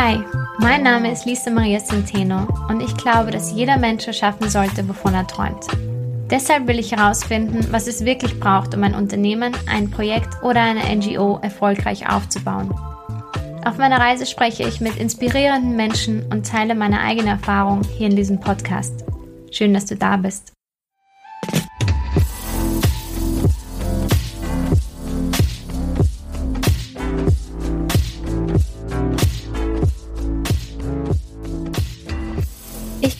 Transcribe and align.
Hi, 0.00 0.20
mein 0.60 0.84
Name 0.84 1.10
ist 1.10 1.24
Lisa 1.26 1.50
Maria 1.50 1.80
Centeno 1.80 2.46
und 2.68 2.80
ich 2.80 2.96
glaube, 2.96 3.32
dass 3.32 3.50
jeder 3.50 3.76
Mensch 3.78 4.06
erschaffen 4.06 4.48
sollte, 4.48 4.88
wovon 4.88 5.12
er 5.12 5.26
träumt. 5.26 5.66
Deshalb 6.30 6.68
will 6.68 6.78
ich 6.78 6.92
herausfinden, 6.92 7.66
was 7.72 7.88
es 7.88 8.04
wirklich 8.04 8.38
braucht, 8.38 8.76
um 8.76 8.84
ein 8.84 8.94
Unternehmen, 8.94 9.56
ein 9.66 9.90
Projekt 9.90 10.40
oder 10.44 10.62
eine 10.62 10.84
NGO 10.94 11.40
erfolgreich 11.42 12.08
aufzubauen. 12.08 12.72
Auf 13.64 13.78
meiner 13.78 13.98
Reise 13.98 14.24
spreche 14.26 14.68
ich 14.68 14.80
mit 14.80 14.94
inspirierenden 14.94 15.74
Menschen 15.74 16.24
und 16.30 16.46
teile 16.46 16.76
meine 16.76 17.00
eigene 17.00 17.30
Erfahrung 17.30 17.82
hier 17.82 18.08
in 18.08 18.14
diesem 18.14 18.38
Podcast. 18.38 19.04
Schön, 19.50 19.74
dass 19.74 19.86
du 19.86 19.96
da 19.96 20.16
bist. 20.16 20.52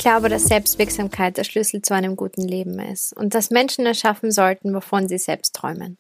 Glaube, 0.09 0.31
dass 0.31 0.45
Selbstwirksamkeit 0.45 1.37
der 1.37 1.45
Schlüssel 1.45 1.83
zu 1.83 1.93
einem 1.93 2.17
guten 2.17 2.41
Leben 2.41 2.79
ist 2.79 3.13
und 3.13 3.35
dass 3.35 3.51
Menschen 3.51 3.85
erschaffen 3.85 4.31
sollten, 4.33 4.73
wovon 4.75 5.07
sie 5.07 5.19
selbst 5.19 5.55
träumen. 5.55 5.99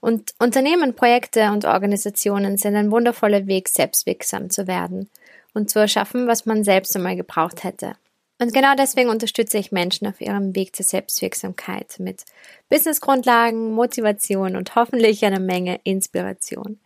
Und 0.00 0.34
Unternehmen, 0.38 0.94
Projekte 0.94 1.50
und 1.52 1.64
Organisationen 1.64 2.58
sind 2.58 2.76
ein 2.76 2.90
wundervoller 2.90 3.46
Weg, 3.46 3.70
selbstwirksam 3.70 4.50
zu 4.50 4.66
werden 4.66 5.08
und 5.54 5.70
zu 5.70 5.78
erschaffen, 5.78 6.26
was 6.26 6.44
man 6.44 6.62
selbst 6.62 6.94
einmal 6.94 7.16
gebraucht 7.16 7.64
hätte. 7.64 7.94
Und 8.38 8.52
genau 8.52 8.74
deswegen 8.76 9.08
unterstütze 9.08 9.56
ich 9.56 9.72
Menschen 9.72 10.06
auf 10.06 10.20
ihrem 10.20 10.54
Weg 10.54 10.76
zur 10.76 10.84
Selbstwirksamkeit 10.84 11.96
mit 12.00 12.26
Businessgrundlagen, 12.68 13.72
Motivation 13.72 14.56
und 14.56 14.74
hoffentlich 14.74 15.24
eine 15.24 15.40
Menge 15.40 15.80
Inspiration. 15.84 16.78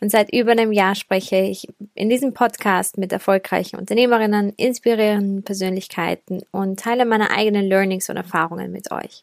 Und 0.00 0.10
seit 0.10 0.32
über 0.32 0.52
einem 0.52 0.72
Jahr 0.72 0.94
spreche 0.94 1.36
ich 1.36 1.68
in 1.94 2.08
diesem 2.08 2.34
Podcast 2.34 2.98
mit 2.98 3.12
erfolgreichen 3.12 3.76
Unternehmerinnen, 3.76 4.52
inspirierenden 4.56 5.42
Persönlichkeiten 5.42 6.42
und 6.50 6.80
teile 6.80 7.04
meine 7.04 7.30
eigenen 7.30 7.66
Learnings 7.66 8.08
und 8.08 8.16
Erfahrungen 8.16 8.72
mit 8.72 8.90
euch. 8.90 9.22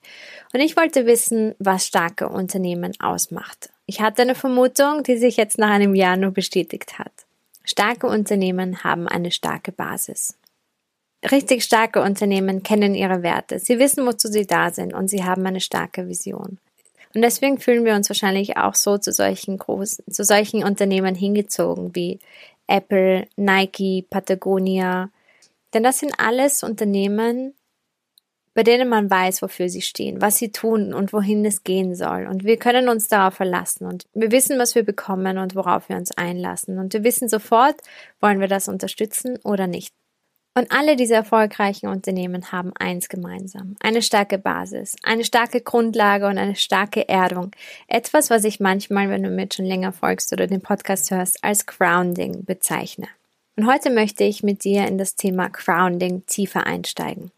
Und 0.53 0.59
ich 0.59 0.77
wollte 0.77 1.05
wissen, 1.05 1.55
was 1.59 1.87
starke 1.87 2.29
Unternehmen 2.29 2.93
ausmacht. 2.99 3.69
Ich 3.85 4.01
hatte 4.01 4.21
eine 4.21 4.35
Vermutung, 4.35 5.03
die 5.03 5.17
sich 5.17 5.37
jetzt 5.37 5.57
nach 5.57 5.69
einem 5.69 5.95
Jahr 5.95 6.17
nur 6.17 6.31
bestätigt 6.31 6.97
hat. 6.97 7.11
Starke 7.63 8.07
Unternehmen 8.07 8.83
haben 8.83 9.07
eine 9.07 9.31
starke 9.31 9.71
Basis. 9.71 10.37
Richtig 11.29 11.63
starke 11.63 12.01
Unternehmen 12.01 12.63
kennen 12.63 12.95
ihre 12.95 13.21
Werte. 13.21 13.59
Sie 13.59 13.77
wissen, 13.77 14.05
wozu 14.07 14.27
sie 14.27 14.47
da 14.47 14.71
sind 14.71 14.93
und 14.93 15.07
sie 15.07 15.23
haben 15.23 15.45
eine 15.45 15.59
starke 15.59 16.07
Vision. 16.07 16.57
Und 17.13 17.21
deswegen 17.21 17.59
fühlen 17.59 17.85
wir 17.85 17.95
uns 17.95 18.09
wahrscheinlich 18.09 18.57
auch 18.57 18.75
so 18.75 18.97
zu 18.97 19.11
solchen 19.11 19.57
großen, 19.57 20.05
zu 20.11 20.23
solchen 20.23 20.63
Unternehmen 20.63 21.15
hingezogen 21.15 21.95
wie 21.95 22.19
Apple, 22.67 23.27
Nike, 23.35 24.05
Patagonia. 24.09 25.09
Denn 25.73 25.83
das 25.83 25.99
sind 25.99 26.13
alles 26.17 26.63
Unternehmen, 26.63 27.53
bei 28.53 28.63
denen 28.63 28.89
man 28.89 29.09
weiß, 29.09 29.41
wofür 29.41 29.69
sie 29.69 29.81
stehen, 29.81 30.21
was 30.21 30.37
sie 30.37 30.51
tun 30.51 30.93
und 30.93 31.13
wohin 31.13 31.45
es 31.45 31.63
gehen 31.63 31.95
soll. 31.95 32.27
Und 32.27 32.43
wir 32.43 32.57
können 32.57 32.89
uns 32.89 33.07
darauf 33.07 33.35
verlassen 33.35 33.85
und 33.85 34.05
wir 34.13 34.31
wissen, 34.31 34.59
was 34.59 34.75
wir 34.75 34.83
bekommen 34.83 35.37
und 35.37 35.55
worauf 35.55 35.87
wir 35.87 35.95
uns 35.95 36.11
einlassen. 36.17 36.77
Und 36.77 36.93
wir 36.93 37.03
wissen 37.03 37.29
sofort, 37.29 37.75
wollen 38.19 38.39
wir 38.41 38.47
das 38.47 38.67
unterstützen 38.67 39.39
oder 39.43 39.67
nicht. 39.67 39.93
Und 40.53 40.71
alle 40.71 40.97
diese 40.97 41.13
erfolgreichen 41.13 41.87
Unternehmen 41.87 42.51
haben 42.51 42.73
eins 42.77 43.07
gemeinsam. 43.07 43.75
Eine 43.79 44.01
starke 44.01 44.37
Basis, 44.37 44.95
eine 45.01 45.23
starke 45.23 45.61
Grundlage 45.61 46.27
und 46.27 46.37
eine 46.37 46.55
starke 46.55 47.07
Erdung. 47.07 47.51
Etwas, 47.87 48.29
was 48.29 48.43
ich 48.43 48.59
manchmal, 48.59 49.09
wenn 49.09 49.23
du 49.23 49.29
mir 49.29 49.47
schon 49.51 49.65
länger 49.65 49.93
folgst 49.93 50.33
oder 50.33 50.47
den 50.47 50.61
Podcast 50.61 51.09
hörst, 51.09 51.41
als 51.43 51.65
Grounding 51.65 52.43
bezeichne. 52.43 53.07
Und 53.55 53.65
heute 53.65 53.89
möchte 53.89 54.25
ich 54.25 54.43
mit 54.43 54.65
dir 54.65 54.87
in 54.87 54.97
das 54.97 55.15
Thema 55.15 55.47
Grounding 55.49 56.25
tiefer 56.25 56.65
einsteigen. 56.65 57.31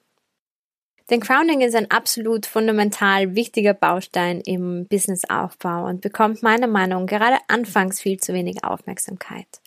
Denn 1.09 1.19
Grounding 1.19 1.61
ist 1.61 1.75
ein 1.75 1.91
absolut 1.91 2.47
fundamental 2.47 3.35
wichtiger 3.35 3.73
Baustein 3.73 4.41
im 4.41 4.87
Businessaufbau 4.87 5.85
und 5.85 6.01
bekommt 6.01 6.41
meiner 6.41 6.67
Meinung 6.67 7.05
nach 7.05 7.09
gerade 7.09 7.37
anfangs 7.47 8.01
viel 8.01 8.19
zu 8.19 8.33
wenig 8.33 8.63
Aufmerksamkeit. 8.63 9.62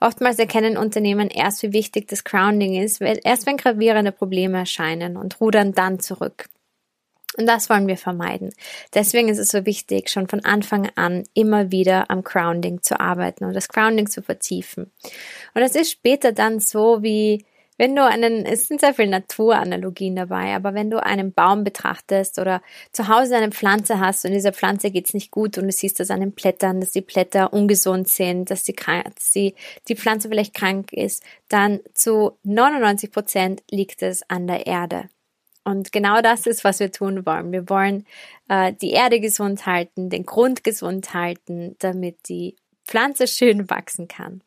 Oftmals 0.00 0.38
erkennen 0.38 0.76
Unternehmen 0.76 1.28
erst, 1.28 1.62
wie 1.62 1.72
wichtig 1.72 2.08
das 2.08 2.24
Grounding 2.24 2.74
ist, 2.74 3.00
erst 3.00 3.46
wenn 3.46 3.56
gravierende 3.56 4.12
Probleme 4.12 4.58
erscheinen 4.58 5.16
und 5.16 5.40
rudern 5.40 5.72
dann 5.72 6.00
zurück. 6.00 6.48
Und 7.36 7.46
das 7.46 7.68
wollen 7.68 7.88
wir 7.88 7.96
vermeiden. 7.96 8.52
Deswegen 8.94 9.28
ist 9.28 9.38
es 9.38 9.48
so 9.48 9.66
wichtig, 9.66 10.08
schon 10.08 10.28
von 10.28 10.44
Anfang 10.44 10.88
an 10.94 11.24
immer 11.34 11.72
wieder 11.72 12.10
am 12.10 12.22
Grounding 12.22 12.82
zu 12.82 13.00
arbeiten 13.00 13.44
und 13.44 13.54
das 13.54 13.68
Grounding 13.68 14.08
zu 14.08 14.22
vertiefen. 14.22 14.92
Und 15.54 15.62
es 15.62 15.74
ist 15.74 15.90
später 15.90 16.32
dann 16.32 16.60
so 16.60 17.02
wie 17.02 17.44
wenn 17.76 17.96
du 17.96 18.04
einen, 18.04 18.46
es 18.46 18.68
sind 18.68 18.80
sehr 18.80 18.94
viele 18.94 19.10
Naturanalogien 19.10 20.14
dabei, 20.14 20.54
aber 20.54 20.74
wenn 20.74 20.90
du 20.90 21.02
einen 21.02 21.32
Baum 21.32 21.64
betrachtest 21.64 22.38
oder 22.38 22.62
zu 22.92 23.08
Hause 23.08 23.36
eine 23.36 23.50
Pflanze 23.50 23.98
hast 23.98 24.24
und 24.24 24.32
dieser 24.32 24.52
Pflanze 24.52 24.90
geht's 24.90 25.14
nicht 25.14 25.30
gut 25.30 25.58
und 25.58 25.64
du 25.64 25.72
siehst 25.72 25.98
das 25.98 26.10
an 26.10 26.20
den 26.20 26.32
Blättern, 26.32 26.80
dass 26.80 26.92
die 26.92 27.00
Blätter 27.00 27.52
ungesund 27.52 28.08
sind, 28.08 28.50
dass 28.50 28.62
die, 28.62 28.76
die, 29.34 29.54
die 29.88 29.96
Pflanze 29.96 30.28
vielleicht 30.28 30.54
krank 30.54 30.92
ist, 30.92 31.24
dann 31.48 31.80
zu 31.94 32.38
99 32.44 33.10
Prozent 33.10 33.62
liegt 33.70 34.02
es 34.02 34.28
an 34.30 34.46
der 34.46 34.66
Erde. 34.66 35.08
Und 35.64 35.92
genau 35.92 36.20
das 36.20 36.46
ist, 36.46 36.62
was 36.62 36.78
wir 36.78 36.92
tun 36.92 37.24
wollen. 37.24 37.50
Wir 37.50 37.68
wollen 37.70 38.06
äh, 38.48 38.72
die 38.74 38.90
Erde 38.90 39.18
gesund 39.18 39.66
halten, 39.66 40.10
den 40.10 40.26
Grund 40.26 40.62
gesund 40.62 41.14
halten, 41.14 41.74
damit 41.78 42.28
die 42.28 42.56
Pflanze 42.84 43.26
schön 43.26 43.70
wachsen 43.70 44.06
kann. 44.06 44.42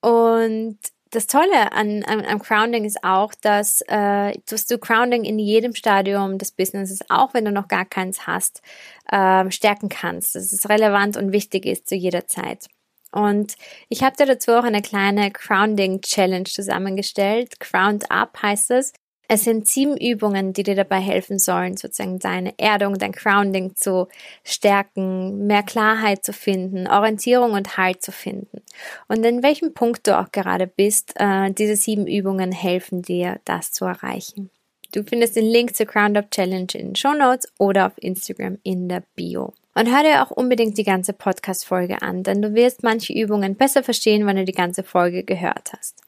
Und 0.00 0.78
das 1.10 1.26
Tolle 1.26 1.72
an, 1.72 2.04
an, 2.04 2.24
am 2.24 2.38
Grounding 2.38 2.84
ist 2.84 3.02
auch, 3.02 3.34
dass, 3.40 3.82
äh, 3.88 4.34
dass 4.46 4.66
du 4.66 4.78
Grounding 4.78 5.24
in 5.24 5.38
jedem 5.38 5.74
Stadium 5.74 6.38
des 6.38 6.52
Businesses, 6.52 7.00
auch 7.08 7.34
wenn 7.34 7.44
du 7.44 7.52
noch 7.52 7.68
gar 7.68 7.84
keins 7.84 8.26
hast, 8.26 8.62
äh, 9.10 9.50
stärken 9.50 9.88
kannst. 9.88 10.34
Dass 10.34 10.52
es 10.52 10.68
relevant 10.68 11.16
und 11.16 11.32
wichtig 11.32 11.66
ist 11.66 11.88
zu 11.88 11.94
jeder 11.94 12.26
Zeit. 12.26 12.66
Und 13.10 13.54
ich 13.88 14.02
habe 14.02 14.16
dir 14.16 14.26
dazu 14.26 14.52
auch 14.52 14.64
eine 14.64 14.82
kleine 14.82 15.30
Grounding 15.30 16.02
Challenge 16.02 16.44
zusammengestellt. 16.44 17.58
Ground 17.60 18.10
Up 18.10 18.42
heißt 18.42 18.70
es. 18.72 18.92
Es 19.30 19.44
sind 19.44 19.68
sieben 19.68 19.98
Übungen, 19.98 20.54
die 20.54 20.62
dir 20.62 20.74
dabei 20.74 21.00
helfen 21.00 21.38
sollen, 21.38 21.76
sozusagen 21.76 22.18
deine 22.18 22.58
Erdung, 22.58 22.98
dein 22.98 23.12
Grounding 23.12 23.76
zu 23.76 24.08
stärken, 24.42 25.46
mehr 25.46 25.62
Klarheit 25.62 26.24
zu 26.24 26.32
finden, 26.32 26.86
Orientierung 26.86 27.52
und 27.52 27.76
Halt 27.76 28.02
zu 28.02 28.10
finden. 28.10 28.62
Und 29.06 29.24
in 29.26 29.42
welchem 29.42 29.74
Punkt 29.74 30.06
du 30.06 30.18
auch 30.18 30.32
gerade 30.32 30.66
bist, 30.66 31.12
äh, 31.16 31.50
diese 31.52 31.76
sieben 31.76 32.06
Übungen 32.06 32.52
helfen 32.52 33.02
dir, 33.02 33.38
das 33.44 33.70
zu 33.70 33.84
erreichen. 33.84 34.48
Du 34.92 35.04
findest 35.04 35.36
den 35.36 35.44
Link 35.44 35.76
zur 35.76 35.84
Ground 35.84 36.16
Up 36.16 36.30
Challenge 36.30 36.68
in 36.72 36.88
den 36.88 36.96
Show 36.96 37.12
Notes 37.12 37.52
oder 37.58 37.86
auf 37.86 37.92
Instagram 37.96 38.56
in 38.62 38.88
der 38.88 39.02
Bio. 39.14 39.52
Und 39.74 39.94
hör 39.94 40.02
dir 40.02 40.22
auch 40.22 40.30
unbedingt 40.30 40.78
die 40.78 40.84
ganze 40.84 41.12
Podcast-Folge 41.12 42.00
an, 42.00 42.22
denn 42.22 42.40
du 42.40 42.54
wirst 42.54 42.82
manche 42.82 43.12
Übungen 43.12 43.56
besser 43.56 43.82
verstehen, 43.82 44.26
wenn 44.26 44.36
du 44.36 44.46
die 44.46 44.52
ganze 44.52 44.82
Folge 44.82 45.22
gehört 45.22 45.74
hast. 45.76 46.07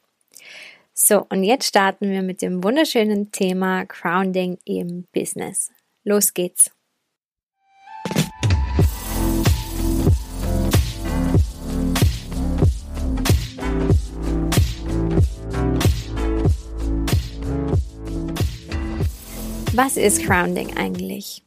So, 1.02 1.24
und 1.30 1.44
jetzt 1.44 1.66
starten 1.66 2.10
wir 2.10 2.20
mit 2.20 2.42
dem 2.42 2.62
wunderschönen 2.62 3.32
Thema 3.32 3.86
Grounding 3.86 4.58
im 4.66 5.08
Business. 5.14 5.72
Los 6.04 6.34
geht's! 6.34 6.70
Was 19.72 19.96
ist 19.96 20.22
Grounding 20.26 20.76
eigentlich? 20.76 21.42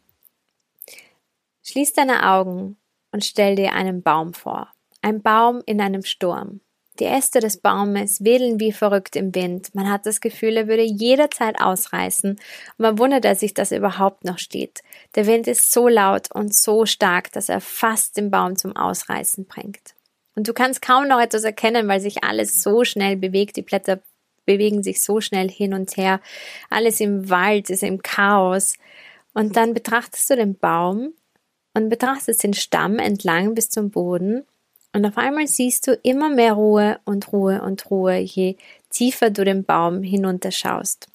Schließ 1.61 1.93
deine 1.93 2.27
Augen 2.27 2.77
und 3.11 3.23
stell 3.23 3.55
dir 3.55 3.73
einen 3.73 4.01
Baum 4.01 4.33
vor. 4.33 4.73
Ein 5.03 5.21
Baum 5.21 5.61
in 5.67 5.79
einem 5.79 6.01
Sturm. 6.01 6.61
Die 6.99 7.05
Äste 7.05 7.39
des 7.39 7.57
Baumes 7.57 8.23
wedeln 8.23 8.59
wie 8.59 8.71
verrückt 8.71 9.15
im 9.15 9.33
Wind. 9.33 9.73
Man 9.73 9.89
hat 9.89 10.05
das 10.05 10.21
Gefühl, 10.21 10.57
er 10.57 10.67
würde 10.67 10.83
jederzeit 10.83 11.59
ausreißen. 11.59 12.31
Und 12.31 12.39
man 12.77 12.99
wundert, 12.99 13.25
dass 13.25 13.39
sich 13.39 13.55
das 13.55 13.71
überhaupt 13.71 14.25
noch 14.25 14.37
steht. 14.37 14.81
Der 15.15 15.25
Wind 15.25 15.47
ist 15.47 15.71
so 15.71 15.87
laut 15.87 16.31
und 16.31 16.53
so 16.53 16.85
stark, 16.85 17.31
dass 17.31 17.49
er 17.49 17.61
fast 17.61 18.17
den 18.17 18.29
Baum 18.29 18.57
zum 18.57 18.75
Ausreißen 18.75 19.45
bringt. 19.45 19.95
Und 20.35 20.47
du 20.47 20.53
kannst 20.53 20.83
kaum 20.83 21.07
noch 21.07 21.19
etwas 21.19 21.43
erkennen, 21.43 21.87
weil 21.87 21.99
sich 21.99 22.23
alles 22.23 22.61
so 22.61 22.83
schnell 22.83 23.17
bewegt. 23.17 23.55
Die 23.55 23.63
Blätter 23.63 23.99
bewegen 24.45 24.83
sich 24.83 25.03
so 25.03 25.19
schnell 25.19 25.49
hin 25.49 25.73
und 25.73 25.97
her. 25.97 26.19
Alles 26.69 26.99
im 26.99 27.29
Wald 27.29 27.71
ist 27.71 27.81
im 27.81 28.03
Chaos. 28.03 28.75
Und 29.33 29.55
dann 29.55 29.73
betrachtest 29.73 30.29
du 30.29 30.35
den 30.35 30.57
Baum 30.57 31.13
und 31.73 31.89
betrachtest 31.89 32.43
den 32.43 32.53
Stamm 32.53 32.99
entlang 32.99 33.55
bis 33.55 33.69
zum 33.69 33.89
Boden 33.89 34.45
und 34.93 35.05
auf 35.05 35.17
einmal 35.17 35.47
siehst 35.47 35.87
du 35.87 35.93
immer 36.03 36.29
mehr 36.29 36.53
Ruhe 36.53 36.99
und 37.03 37.33
Ruhe 37.33 37.61
und 37.61 37.89
Ruhe, 37.89 38.17
je 38.17 38.57
tiefer 38.89 39.31
du 39.31 39.43
den 39.43 39.65
Baum 39.65 40.03
hinunterschaust. 40.03 41.07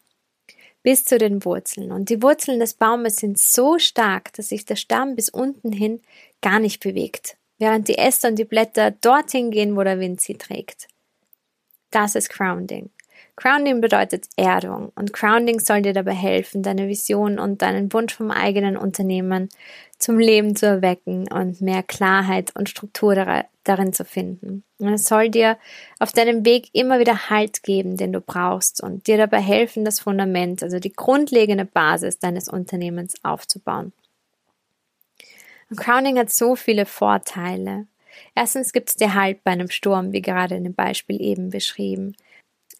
Bis 0.82 1.04
zu 1.04 1.18
den 1.18 1.44
Wurzeln. 1.44 1.92
Und 1.92 2.08
die 2.10 2.22
Wurzeln 2.22 2.60
des 2.60 2.74
Baumes 2.74 3.16
sind 3.16 3.38
so 3.38 3.78
stark, 3.78 4.32
dass 4.32 4.48
sich 4.48 4.64
der 4.64 4.76
Stamm 4.76 5.14
bis 5.14 5.28
unten 5.28 5.72
hin 5.72 6.00
gar 6.42 6.58
nicht 6.58 6.82
bewegt, 6.82 7.36
während 7.58 7.88
die 7.88 7.98
Äste 7.98 8.28
und 8.28 8.36
die 8.36 8.44
Blätter 8.44 8.90
dorthin 8.90 9.50
gehen, 9.50 9.76
wo 9.76 9.82
der 9.82 10.00
Wind 10.00 10.20
sie 10.20 10.36
trägt. 10.36 10.88
Das 11.90 12.14
ist 12.14 12.30
Grounding. 12.30 12.90
Grounding 13.36 13.80
bedeutet 13.80 14.26
Erdung 14.36 14.90
und 14.96 15.12
Grounding 15.12 15.60
soll 15.60 15.82
dir 15.82 15.92
dabei 15.92 16.14
helfen, 16.14 16.64
deine 16.64 16.88
Vision 16.88 17.38
und 17.38 17.62
deinen 17.62 17.92
Wunsch 17.92 18.14
vom 18.14 18.32
eigenen 18.32 18.76
Unternehmen 18.76 19.48
zum 19.98 20.18
Leben 20.18 20.56
zu 20.56 20.66
erwecken 20.66 21.30
und 21.30 21.60
mehr 21.60 21.84
Klarheit 21.84 22.50
und 22.56 22.68
Struktur 22.68 23.14
darin 23.68 23.92
zu 23.92 24.04
finden. 24.04 24.64
Und 24.78 24.92
es 24.92 25.04
soll 25.04 25.28
dir 25.28 25.58
auf 25.98 26.12
deinem 26.12 26.44
Weg 26.44 26.68
immer 26.72 26.98
wieder 26.98 27.30
Halt 27.30 27.62
geben, 27.62 27.96
den 27.96 28.12
du 28.12 28.20
brauchst 28.20 28.82
und 28.82 29.06
dir 29.06 29.16
dabei 29.16 29.40
helfen, 29.40 29.84
das 29.84 30.00
Fundament, 30.00 30.62
also 30.62 30.78
die 30.78 30.92
grundlegende 30.92 31.64
Basis 31.64 32.18
deines 32.18 32.48
Unternehmens 32.48 33.22
aufzubauen. 33.22 33.92
Und 35.70 35.76
Crowning 35.76 36.18
hat 36.18 36.30
so 36.30 36.56
viele 36.56 36.86
Vorteile. 36.86 37.86
Erstens 38.34 38.72
gibt 38.72 38.88
es 38.88 38.96
dir 38.96 39.14
Halt 39.14 39.44
bei 39.44 39.52
einem 39.52 39.70
Sturm, 39.70 40.12
wie 40.12 40.22
gerade 40.22 40.56
in 40.56 40.64
dem 40.64 40.74
Beispiel 40.74 41.20
eben 41.20 41.50
beschrieben. 41.50 42.16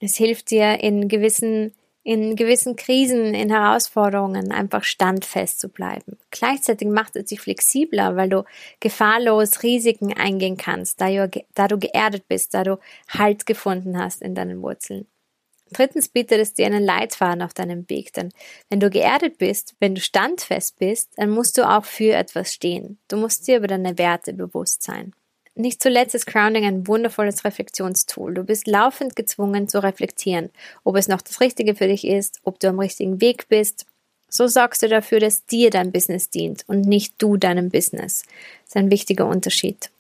Es 0.01 0.17
hilft 0.17 0.51
dir 0.51 0.81
in 0.81 1.09
gewissen, 1.09 1.73
in 2.03 2.37
gewissen 2.37 2.77
Krisen, 2.77 3.35
in 3.35 3.51
Herausforderungen 3.51 4.51
einfach 4.51 4.85
standfest 4.85 5.61
zu 5.61 5.69
bleiben. 5.69 6.17
Gleichzeitig 6.31 6.89
macht 6.89 7.17
es 7.17 7.27
dich 7.27 7.41
flexibler, 7.41 8.17
weil 8.17 8.31
du 8.31 8.45
gefahrlos 8.81 9.63
Risiken 9.63 10.15
eingehen 10.17 10.57
kannst, 10.57 11.01
da 11.01 11.09
du, 11.09 11.45
da 11.55 11.69
du 11.69 11.79
geerdet 11.79 12.27
bist, 12.29 12.55
da 12.55 12.65
du 12.65 12.79
Halt 13.09 13.47
gefunden 13.47 13.99
hast 13.99 14.23
in 14.23 14.35
deinen 14.35 14.63
Wurzeln. 14.63 15.07
Drittens 15.71 16.09
bietet 16.09 16.41
es 16.41 16.55
dir 16.55 16.67
einen 16.67 16.85
Leitfaden 16.85 17.43
auf 17.43 17.53
deinem 17.53 17.89
Weg, 17.91 18.13
denn 18.15 18.31
wenn 18.71 18.81
du 18.81 18.89
geerdet 18.89 19.39
bist, 19.39 19.75
wenn 19.81 19.95
du 19.95 20.01
standfest 20.01 20.79
bist, 20.79 21.11
dann 21.17 21.31
musst 21.31 21.59
du 21.59 21.69
auch 21.69 21.85
für 21.85 22.15
etwas 22.15 22.55
stehen. 22.55 22.99
Du 23.09 23.17
musst 23.17 23.47
dir 23.47 23.59
über 23.59 23.67
deine 23.67 23.99
Werte 23.99 24.33
bewusst 24.33 24.83
sein. 24.83 25.13
Nicht 25.59 25.83
zuletzt 25.83 26.15
ist 26.15 26.29
Grounding 26.29 26.65
ein 26.65 26.87
wundervolles 26.87 27.45
Reflexionstool. 27.45 28.33
Du 28.33 28.45
bist 28.45 28.69
laufend 28.69 29.17
gezwungen 29.17 29.67
zu 29.67 29.83
reflektieren, 29.83 30.51
ob 30.85 30.95
es 30.95 31.09
noch 31.09 31.21
das 31.21 31.41
Richtige 31.41 31.75
für 31.75 31.89
dich 31.89 32.07
ist, 32.07 32.39
ob 32.45 32.61
du 32.61 32.69
am 32.69 32.79
richtigen 32.79 33.21
Weg 33.21 33.49
bist. 33.49 33.85
So 34.29 34.47
sorgst 34.47 34.85
du 34.85 34.89
dafür, 34.89 35.19
dass 35.19 35.47
dir 35.47 35.71
dein 35.71 35.91
Business 35.91 36.31
dient 36.31 36.63
und 36.69 36.83
nicht 36.83 37.15
du 37.19 37.37
deinem 37.37 37.71
Business. 37.71 38.23
Das 38.23 38.69
ist 38.69 38.77
ein 38.77 38.93
wichtiger 38.93 39.27
Unterschied. 39.27 39.91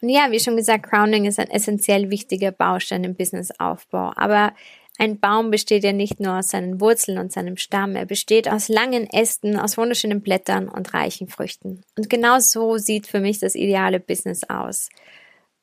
Und 0.00 0.08
ja, 0.08 0.30
wie 0.30 0.40
schon 0.40 0.56
gesagt, 0.56 0.88
Grounding 0.88 1.26
ist 1.26 1.38
ein 1.38 1.50
essentiell 1.50 2.08
wichtiger 2.08 2.50
Baustein 2.50 3.04
im 3.04 3.16
Businessaufbau. 3.16 4.12
Aber 4.16 4.54
ein 4.96 5.18
Baum 5.18 5.50
besteht 5.50 5.82
ja 5.82 5.92
nicht 5.92 6.20
nur 6.20 6.38
aus 6.38 6.50
seinen 6.50 6.80
Wurzeln 6.80 7.18
und 7.18 7.32
seinem 7.32 7.56
Stamm, 7.56 7.96
er 7.96 8.06
besteht 8.06 8.48
aus 8.48 8.68
langen 8.68 9.10
Ästen, 9.10 9.58
aus 9.58 9.76
wunderschönen 9.76 10.20
Blättern 10.20 10.68
und 10.68 10.94
reichen 10.94 11.28
Früchten. 11.28 11.82
Und 11.96 12.08
genau 12.08 12.38
so 12.38 12.78
sieht 12.78 13.08
für 13.08 13.20
mich 13.20 13.40
das 13.40 13.56
ideale 13.56 13.98
Business 13.98 14.44
aus. 14.44 14.88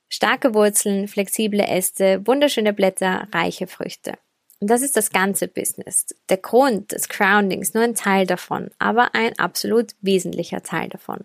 Starke 0.10 0.54
Wurzeln, 0.54 1.08
flexible 1.08 1.62
Äste, 1.62 2.22
wunderschöne 2.28 2.74
Blätter, 2.74 3.28
reiche 3.32 3.68
Früchte. 3.68 4.14
Und 4.60 4.70
das 4.70 4.82
ist 4.82 4.98
das 4.98 5.12
ganze 5.12 5.48
Business. 5.48 6.08
Der 6.28 6.38
Grund 6.38 6.92
des 6.92 7.08
Groundings 7.08 7.74
nur 7.74 7.84
ein 7.84 7.96
Teil 7.96 8.28
davon, 8.28 8.70
aber 8.80 9.16
ein 9.16 9.40
absolut 9.40 9.94
wesentlicher 10.02 10.62
Teil 10.62 10.90
davon. 10.90 11.24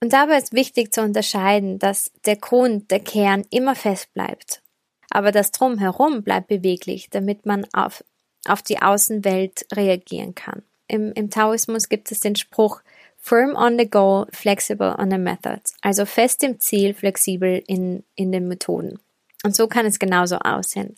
Und 0.00 0.12
dabei 0.12 0.36
ist 0.36 0.52
wichtig 0.52 0.92
zu 0.92 1.00
unterscheiden, 1.00 1.78
dass 1.78 2.12
der 2.26 2.36
Grund, 2.36 2.90
der 2.90 3.00
Kern 3.00 3.44
immer 3.50 3.74
fest 3.74 4.12
bleibt 4.12 4.62
aber 5.10 5.32
das 5.32 5.52
Drumherum 5.52 6.22
bleibt 6.22 6.48
beweglich, 6.48 7.08
damit 7.10 7.46
man 7.46 7.66
auf, 7.72 8.04
auf 8.46 8.62
die 8.62 8.80
Außenwelt 8.80 9.66
reagieren 9.72 10.34
kann. 10.34 10.62
Im, 10.86 11.12
Im 11.12 11.30
Taoismus 11.30 11.88
gibt 11.88 12.10
es 12.10 12.20
den 12.20 12.36
Spruch 12.36 12.80
Firm 13.20 13.56
on 13.56 13.78
the 13.78 13.88
goal, 13.88 14.26
flexible 14.32 14.94
on 14.98 15.10
the 15.10 15.18
methods. 15.18 15.74
Also 15.82 16.06
fest 16.06 16.42
im 16.44 16.60
Ziel, 16.60 16.94
flexibel 16.94 17.62
in, 17.66 18.04
in 18.14 18.32
den 18.32 18.48
Methoden. 18.48 18.98
Und 19.44 19.54
so 19.54 19.66
kann 19.66 19.86
es 19.86 19.98
genauso 19.98 20.36
aussehen. 20.36 20.96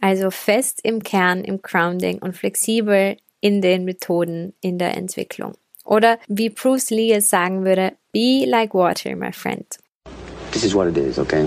Also 0.00 0.30
fest 0.30 0.80
im 0.82 1.02
Kern, 1.02 1.44
im 1.44 1.62
Grounding 1.62 2.18
und 2.18 2.36
flexibel 2.36 3.16
in 3.40 3.60
den 3.60 3.84
Methoden, 3.84 4.54
in 4.60 4.78
der 4.78 4.96
Entwicklung. 4.96 5.54
Oder 5.84 6.18
wie 6.26 6.50
Bruce 6.50 6.90
Lee 6.90 7.12
es 7.12 7.30
sagen 7.30 7.64
würde, 7.64 7.92
be 8.12 8.44
like 8.46 8.74
water, 8.74 9.14
my 9.16 9.32
friend. 9.32 9.66
This 10.52 10.64
is 10.64 10.74
what 10.74 10.88
it 10.88 10.96
is, 10.96 11.18
okay? 11.18 11.46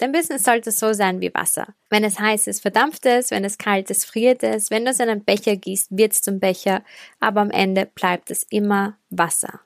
Dein 0.00 0.12
Business 0.12 0.44
sollte 0.44 0.70
so 0.70 0.94
sein 0.94 1.20
wie 1.20 1.34
Wasser. 1.34 1.74
Wenn 1.90 2.04
es 2.04 2.18
heiß 2.18 2.46
ist, 2.46 2.62
verdampft 2.62 3.04
es, 3.04 3.30
wenn 3.30 3.44
es 3.44 3.58
kalt 3.58 3.90
ist, 3.90 4.06
friert 4.06 4.42
es, 4.42 4.70
wenn 4.70 4.86
du 4.86 4.92
es 4.92 4.98
in 4.98 5.10
einen 5.10 5.24
Becher 5.24 5.56
gießt, 5.56 5.88
wird 5.90 6.14
es 6.14 6.22
zum 6.22 6.40
Becher, 6.40 6.82
aber 7.20 7.42
am 7.42 7.50
Ende 7.50 7.84
bleibt 7.84 8.30
es 8.30 8.44
immer 8.44 8.96
Wasser. 9.10 9.60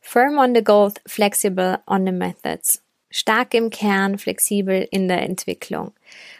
Firm 0.00 0.38
on 0.38 0.54
the 0.54 0.64
goal, 0.64 0.94
flexible 1.06 1.78
on 1.86 2.06
the 2.06 2.12
methods. 2.12 2.82
Stark 3.10 3.52
im 3.52 3.68
Kern, 3.68 4.16
flexibel 4.16 4.88
in 4.90 5.08
der 5.08 5.20
Entwicklung. 5.20 5.92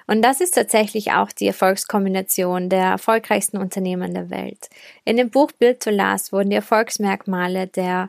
Und 0.07 0.23
das 0.23 0.41
ist 0.41 0.55
tatsächlich 0.55 1.13
auch 1.13 1.31
die 1.31 1.49
Erfolgskombination 1.49 2.71
der 2.71 2.85
erfolgreichsten 2.85 3.59
Unternehmen 3.59 4.15
der 4.15 4.31
Welt. 4.31 4.71
In 5.05 5.19
dem 5.19 5.29
Buch 5.29 5.53
Build 5.53 5.83
to 5.83 5.91
Last 5.91 6.33
wurden 6.33 6.49
die 6.49 6.57
Erfolgsmerkmale 6.57 7.67
der 7.67 8.09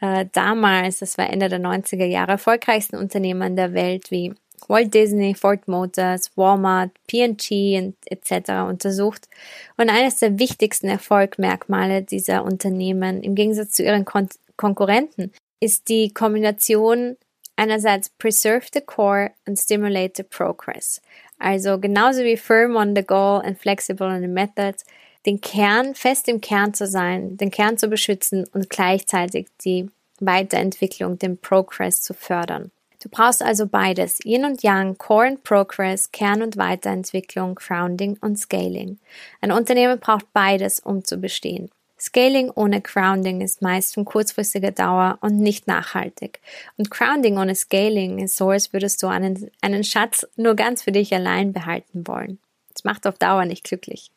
äh, 0.00 0.26
damals, 0.32 1.00
das 1.00 1.18
war 1.18 1.30
Ende 1.30 1.48
der 1.48 1.60
90er 1.60 2.06
Jahre, 2.06 2.32
erfolgreichsten 2.32 2.96
Unternehmen 2.96 3.56
der 3.56 3.74
Welt 3.74 4.10
wie 4.10 4.34
Walt 4.68 4.94
Disney, 4.94 5.34
Ford 5.34 5.66
Motors, 5.68 6.30
Walmart, 6.36 6.90
P&G 7.06 7.92
etc. 8.06 8.68
untersucht. 8.68 9.28
Und 9.76 9.90
eines 9.90 10.18
der 10.18 10.38
wichtigsten 10.38 10.88
Erfolgmerkmale 10.88 12.02
dieser 12.02 12.44
Unternehmen 12.44 13.22
im 13.22 13.34
Gegensatz 13.34 13.72
zu 13.72 13.82
ihren 13.82 14.04
Kon 14.04 14.28
Konkurrenten 14.56 15.32
ist 15.58 15.88
die 15.88 16.12
Kombination 16.12 17.16
einerseits 17.56 18.10
Preserve 18.10 18.66
the 18.74 18.82
Core 18.82 19.30
und 19.46 19.58
Stimulate 19.58 20.12
the 20.16 20.22
Progress. 20.22 21.00
Also 21.38 21.78
genauso 21.78 22.22
wie 22.24 22.36
Firm 22.36 22.76
on 22.76 22.94
the 22.94 23.02
Goal 23.02 23.40
and 23.40 23.58
Flexible 23.58 24.06
on 24.06 24.20
the 24.20 24.28
Methods 24.28 24.84
den 25.26 25.40
Kern, 25.40 25.94
fest 25.94 26.28
im 26.28 26.40
Kern 26.40 26.74
zu 26.74 26.86
sein, 26.86 27.36
den 27.36 27.50
Kern 27.50 27.78
zu 27.78 27.88
beschützen 27.88 28.46
und 28.52 28.70
gleichzeitig 28.70 29.48
die 29.64 29.90
Weiterentwicklung, 30.18 31.18
den 31.18 31.38
Progress 31.38 32.02
zu 32.02 32.14
fördern. 32.14 32.70
Du 33.02 33.08
brauchst 33.08 33.42
also 33.42 33.66
beides, 33.66 34.18
Yin 34.24 34.44
und 34.44 34.62
Yang, 34.62 34.98
Core 34.98 35.26
and 35.28 35.42
Progress, 35.42 36.12
Kern 36.12 36.42
und 36.42 36.58
Weiterentwicklung, 36.58 37.54
Grounding 37.54 38.18
und 38.20 38.38
Scaling. 38.38 38.98
Ein 39.40 39.52
Unternehmen 39.52 39.98
braucht 39.98 40.30
beides, 40.34 40.80
um 40.80 41.02
zu 41.02 41.16
bestehen. 41.16 41.70
Scaling 41.98 42.50
ohne 42.50 42.80
Grounding 42.80 43.40
ist 43.40 43.62
meist 43.62 43.94
von 43.94 44.04
kurzfristiger 44.04 44.70
Dauer 44.70 45.18
und 45.20 45.38
nicht 45.38 45.66
nachhaltig. 45.66 46.40
Und 46.76 46.90
Grounding 46.90 47.38
ohne 47.38 47.54
Scaling 47.54 48.18
ist 48.18 48.36
so, 48.36 48.50
als 48.50 48.72
würdest 48.72 49.02
du 49.02 49.06
einen, 49.06 49.50
einen 49.60 49.84
Schatz 49.84 50.26
nur 50.36 50.54
ganz 50.54 50.82
für 50.82 50.92
dich 50.92 51.14
allein 51.14 51.52
behalten 51.52 52.06
wollen. 52.06 52.38
Das 52.72 52.84
macht 52.84 53.06
auf 53.06 53.18
Dauer 53.18 53.44
nicht 53.44 53.64
glücklich. 53.64 54.10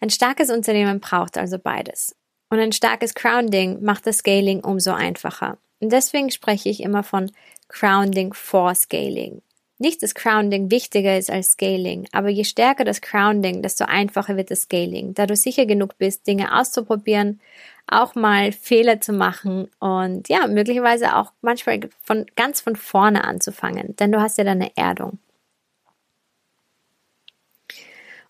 Ein 0.00 0.10
starkes 0.10 0.50
Unternehmen 0.50 1.00
braucht 1.00 1.36
also 1.36 1.58
beides. 1.58 2.16
Und 2.50 2.58
ein 2.58 2.72
starkes 2.72 3.14
Grounding 3.14 3.82
macht 3.82 4.06
das 4.06 4.18
Scaling 4.18 4.60
umso 4.60 4.92
einfacher. 4.92 5.58
Und 5.78 5.92
deswegen 5.92 6.30
spreche 6.30 6.68
ich 6.68 6.82
immer 6.82 7.02
von 7.02 7.30
Grounding 7.68 8.32
for 8.32 8.74
Scaling. 8.74 9.42
Nicht, 9.78 10.02
dass 10.02 10.14
Grounding 10.14 10.70
wichtiger 10.70 11.16
ist 11.16 11.30
als 11.30 11.52
Scaling, 11.52 12.06
aber 12.12 12.28
je 12.28 12.44
stärker 12.44 12.84
das 12.84 13.00
Grounding, 13.00 13.62
desto 13.62 13.84
einfacher 13.84 14.36
wird 14.36 14.50
das 14.50 14.62
Scaling, 14.62 15.14
da 15.14 15.26
du 15.26 15.34
sicher 15.34 15.64
genug 15.64 15.96
bist, 15.96 16.26
Dinge 16.26 16.54
auszuprobieren, 16.58 17.40
auch 17.86 18.14
mal 18.14 18.52
Fehler 18.52 19.00
zu 19.00 19.14
machen 19.14 19.70
und 19.78 20.28
ja, 20.28 20.46
möglicherweise 20.48 21.16
auch 21.16 21.32
manchmal 21.40 21.80
von 22.02 22.26
ganz 22.36 22.60
von 22.60 22.76
vorne 22.76 23.24
anzufangen, 23.24 23.96
denn 23.96 24.12
du 24.12 24.20
hast 24.20 24.36
ja 24.36 24.44
deine 24.44 24.76
Erdung. 24.76 25.18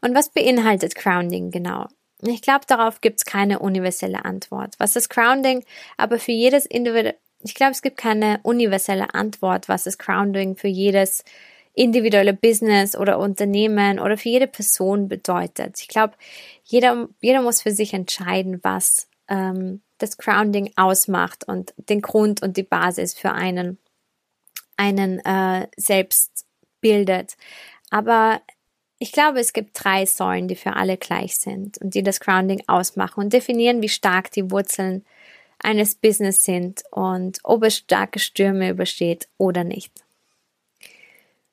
Und 0.01 0.15
was 0.15 0.31
beinhaltet 0.31 0.95
Grounding 0.95 1.51
genau? 1.51 1.87
Ich 2.23 2.43
glaube, 2.43 2.67
darauf 2.67 3.01
gibt 3.01 3.19
es 3.19 3.25
keine 3.25 3.61
universelle 3.61 4.25
Antwort. 4.25 4.75
Was 4.79 4.97
ist 4.97 5.09
Grounding? 5.09 5.65
Aber 5.97 6.19
für 6.19 6.33
jedes 6.33 6.67
individuelle, 6.67 7.17
ich 7.43 7.55
glaube, 7.55 7.73
es 7.73 7.83
gibt 7.83 7.97
keine 7.97 8.41
universelle 8.43 9.15
Antwort, 9.15 9.69
was 9.69 9.87
ist 9.87 9.99
Grounding 9.99 10.57
für 10.57 10.69
jedes 10.69 11.25
individuelle 11.73 12.35
Business 12.35 12.97
oder 12.97 13.19
Unternehmen 13.19 13.99
oder 13.99 14.19
für 14.19 14.29
jede 14.29 14.47
Person 14.47 15.09
bedeutet. 15.09 15.81
Ich 15.81 15.89
glaube, 15.89 16.15
jeder, 16.65 17.09
jeder 17.21 17.43
muss 17.43 17.63
für 17.63 17.71
sich 17.71 17.95
entscheiden, 17.95 18.61
was 18.63 19.09
ähm, 19.29 19.81
das 19.99 20.19
Grounding 20.19 20.73
ausmacht 20.77 21.47
und 21.47 21.73
den 21.77 22.03
Grund 22.03 22.43
und 22.43 22.57
die 22.57 22.65
Basis 22.65 23.15
für 23.15 23.33
einen, 23.33 23.79
einen 24.77 25.21
äh, 25.21 25.69
selbst 25.77 26.45
bildet. 26.81 27.37
Aber 27.91 28.41
Ich 29.03 29.13
glaube, 29.13 29.41
es 29.41 29.55
gibt 29.55 29.71
drei 29.83 30.05
Säulen, 30.05 30.47
die 30.47 30.57
für 30.57 30.77
alle 30.77 30.99
gleich 30.99 31.39
sind 31.39 31.79
und 31.79 31.95
die 31.95 32.03
das 32.03 32.21
Grounding 32.21 32.63
ausmachen 32.67 33.21
und 33.25 33.33
definieren, 33.33 33.81
wie 33.81 33.89
stark 33.89 34.31
die 34.31 34.51
Wurzeln 34.51 35.07
eines 35.59 35.95
Business 35.95 36.45
sind 36.45 36.83
und 36.91 37.39
ob 37.43 37.63
es 37.63 37.79
starke 37.79 38.19
Stürme 38.19 38.69
übersteht 38.69 39.27
oder 39.39 39.65
nicht. 39.65 40.05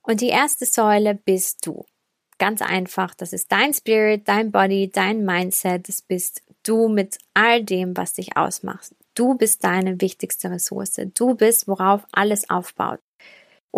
Und 0.02 0.20
die 0.20 0.28
erste 0.28 0.66
Säule 0.66 1.16
bist 1.16 1.66
du. 1.66 1.86
Ganz 2.38 2.62
einfach, 2.62 3.16
das 3.16 3.32
ist 3.32 3.50
dein 3.50 3.74
Spirit, 3.74 4.28
dein 4.28 4.52
Body, 4.52 4.92
dein 4.94 5.24
Mindset, 5.24 5.88
das 5.88 6.02
bist 6.02 6.44
du 6.64 6.90
mit 6.90 7.18
all 7.34 7.64
dem, 7.64 7.96
was 7.96 8.14
dich 8.14 8.36
ausmacht. 8.36 8.94
Du 9.16 9.36
bist 9.36 9.64
deine 9.64 10.02
wichtigste 10.02 10.52
Ressource. 10.52 11.00
Du 11.14 11.34
bist, 11.34 11.70
worauf 11.70 12.06
alles 12.12 12.50
aufbaut. 12.50 13.00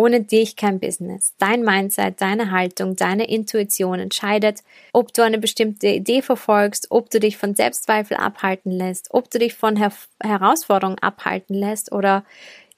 Ohne 0.00 0.22
dich 0.22 0.56
kein 0.56 0.80
Business. 0.80 1.34
Dein 1.36 1.62
Mindset, 1.62 2.22
deine 2.22 2.52
Haltung, 2.52 2.96
deine 2.96 3.28
Intuition 3.28 3.98
entscheidet, 3.98 4.60
ob 4.94 5.12
du 5.12 5.20
eine 5.20 5.36
bestimmte 5.36 5.88
Idee 5.88 6.22
verfolgst, 6.22 6.86
ob 6.88 7.10
du 7.10 7.20
dich 7.20 7.36
von 7.36 7.54
Selbstzweifel 7.54 8.16
abhalten 8.16 8.70
lässt, 8.70 9.08
ob 9.10 9.30
du 9.30 9.38
dich 9.38 9.52
von 9.52 9.76
Her 9.76 9.92
Herausforderungen 10.22 10.98
abhalten 11.00 11.54
lässt 11.54 11.92
oder 11.92 12.24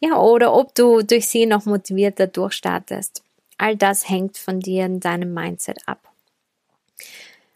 ja, 0.01 0.19
oder 0.19 0.53
ob 0.53 0.75
du 0.75 1.03
durch 1.03 1.29
sie 1.29 1.47
noch 1.47 1.65
motivierter 1.65 2.27
durchstartest. 2.27 3.23
All 3.57 3.77
das 3.77 4.09
hängt 4.09 4.37
von 4.37 4.59
dir 4.59 4.87
und 4.87 5.05
deinem 5.05 5.33
Mindset 5.33 5.79
ab. 5.87 6.01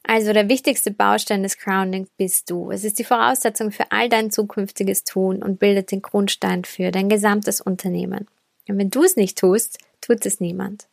Also 0.05 0.33
der 0.33 0.49
wichtigste 0.49 0.93
Baustein 0.93 1.43
des 1.43 1.59
Grounding 1.59 2.07
bist 2.17 2.49
du. 2.51 2.71
Es 2.71 2.85
ist 2.85 3.01
die 3.01 3.05
Voraussetzung 3.05 3.73
für 3.73 3.91
all 3.91 4.09
dein 4.09 4.31
zukünftiges 4.31 5.03
Tun 5.03 5.43
und 5.43 5.59
bildet 5.59 5.91
den 5.91 6.03
Grundstein 6.03 6.65
für 6.65 6.93
dein 6.93 7.09
gesamtes 7.09 7.61
Unternehmen. 7.61 8.29
Und 8.69 8.79
wenn 8.79 8.91
du 8.91 9.03
es 9.03 9.17
nicht 9.17 9.39
tust, 9.39 9.79
tut 10.01 10.27
es 10.27 10.41
niemand. 10.41 10.87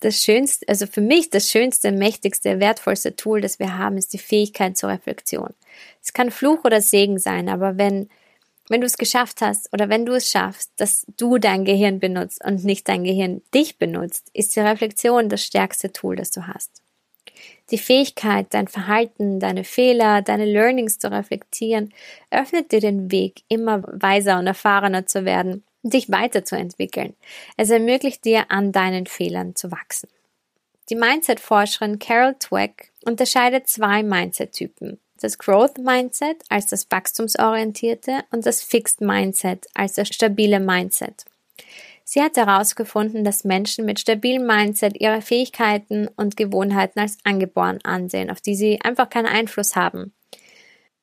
Das 0.00 0.22
schönste, 0.22 0.68
also 0.68 0.86
für 0.86 1.00
mich 1.00 1.30
das 1.30 1.50
schönste, 1.50 1.90
mächtigste, 1.90 2.60
wertvollste 2.60 3.16
Tool, 3.16 3.40
das 3.40 3.58
wir 3.58 3.78
haben, 3.78 3.96
ist 3.96 4.12
die 4.12 4.18
Fähigkeit 4.18 4.76
zur 4.76 4.90
Reflexion. 4.90 5.54
Es 6.02 6.12
kann 6.12 6.30
Fluch 6.30 6.64
oder 6.64 6.80
Segen 6.80 7.18
sein, 7.18 7.48
aber 7.48 7.78
wenn, 7.78 8.10
wenn 8.68 8.80
du 8.82 8.86
es 8.86 8.98
geschafft 8.98 9.40
hast 9.40 9.72
oder 9.72 9.88
wenn 9.88 10.04
du 10.04 10.12
es 10.12 10.30
schaffst, 10.30 10.72
dass 10.76 11.06
du 11.16 11.38
dein 11.38 11.64
Gehirn 11.64 12.00
benutzt 12.00 12.44
und 12.44 12.64
nicht 12.64 12.88
dein 12.88 13.04
Gehirn 13.04 13.40
dich 13.54 13.78
benutzt, 13.78 14.28
ist 14.34 14.54
die 14.56 14.60
Reflexion 14.60 15.30
das 15.30 15.42
stärkste 15.42 15.92
Tool, 15.92 16.16
das 16.16 16.30
du 16.30 16.46
hast. 16.46 16.82
Die 17.70 17.78
Fähigkeit, 17.78 18.48
dein 18.50 18.68
Verhalten, 18.68 19.40
deine 19.40 19.64
Fehler, 19.64 20.20
deine 20.20 20.44
Learnings 20.44 20.98
zu 20.98 21.10
reflektieren, 21.10 21.94
öffnet 22.30 22.72
dir 22.72 22.80
den 22.80 23.10
Weg, 23.10 23.42
immer 23.48 23.82
weiser 23.86 24.38
und 24.38 24.46
erfahrener 24.46 25.06
zu 25.06 25.24
werden 25.24 25.64
dich 25.90 26.10
weiterzuentwickellen. 26.10 27.14
Es 27.56 27.70
ermöglicht 27.70 28.24
dir, 28.24 28.50
an 28.50 28.72
deinen 28.72 29.06
Fehlern 29.06 29.54
zu 29.54 29.70
wachsen. 29.70 30.08
Die 30.90 30.96
Mindset-Forscherin 30.96 31.98
Carol 31.98 32.34
Dweck 32.38 32.92
unterscheidet 33.04 33.68
zwei 33.68 34.02
Mindset-Typen. 34.02 34.98
Das 35.20 35.38
Growth 35.38 35.78
Mindset 35.78 36.42
als 36.48 36.66
das 36.66 36.90
wachstumsorientierte 36.90 38.24
und 38.30 38.44
das 38.44 38.62
Fixed 38.62 39.00
Mindset 39.00 39.66
als 39.74 39.94
das 39.94 40.08
stabile 40.08 40.60
Mindset. 40.60 41.24
Sie 42.04 42.20
hat 42.20 42.36
herausgefunden, 42.36 43.24
dass 43.24 43.44
Menschen 43.44 43.86
mit 43.86 43.98
stabilem 43.98 44.46
Mindset 44.46 45.00
ihre 45.00 45.22
Fähigkeiten 45.22 46.08
und 46.16 46.36
Gewohnheiten 46.36 47.00
als 47.00 47.16
angeboren 47.24 47.78
ansehen, 47.82 48.30
auf 48.30 48.42
die 48.42 48.54
sie 48.54 48.80
einfach 48.82 49.08
keinen 49.08 49.26
Einfluss 49.26 49.74
haben. 49.74 50.12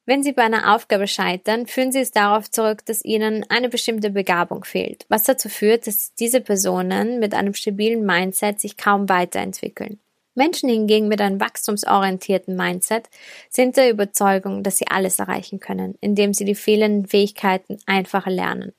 Wenn 0.05 0.23
Sie 0.23 0.31
bei 0.31 0.41
einer 0.43 0.75
Aufgabe 0.75 1.07
scheitern, 1.07 1.67
führen 1.67 1.91
Sie 1.91 1.99
es 1.99 2.11
darauf 2.11 2.49
zurück, 2.49 2.83
dass 2.85 3.05
Ihnen 3.05 3.45
eine 3.49 3.69
bestimmte 3.69 4.09
Begabung 4.09 4.63
fehlt, 4.63 5.05
was 5.09 5.23
dazu 5.23 5.47
führt, 5.47 5.85
dass 5.85 6.15
diese 6.15 6.41
Personen 6.41 7.19
mit 7.19 7.35
einem 7.35 7.53
stabilen 7.53 8.03
Mindset 8.03 8.59
sich 8.59 8.77
kaum 8.77 9.09
weiterentwickeln. 9.09 9.99
Menschen 10.33 10.69
hingegen 10.69 11.07
mit 11.07 11.21
einem 11.21 11.39
wachstumsorientierten 11.39 12.55
Mindset 12.55 13.09
sind 13.49 13.77
der 13.77 13.91
Überzeugung, 13.91 14.63
dass 14.63 14.77
sie 14.77 14.87
alles 14.87 15.19
erreichen 15.19 15.59
können, 15.59 15.95
indem 16.01 16.33
sie 16.33 16.45
die 16.45 16.55
fehlenden 16.55 17.07
Fähigkeiten 17.07 17.77
einfacher 17.85 18.31
lernen. 18.31 18.73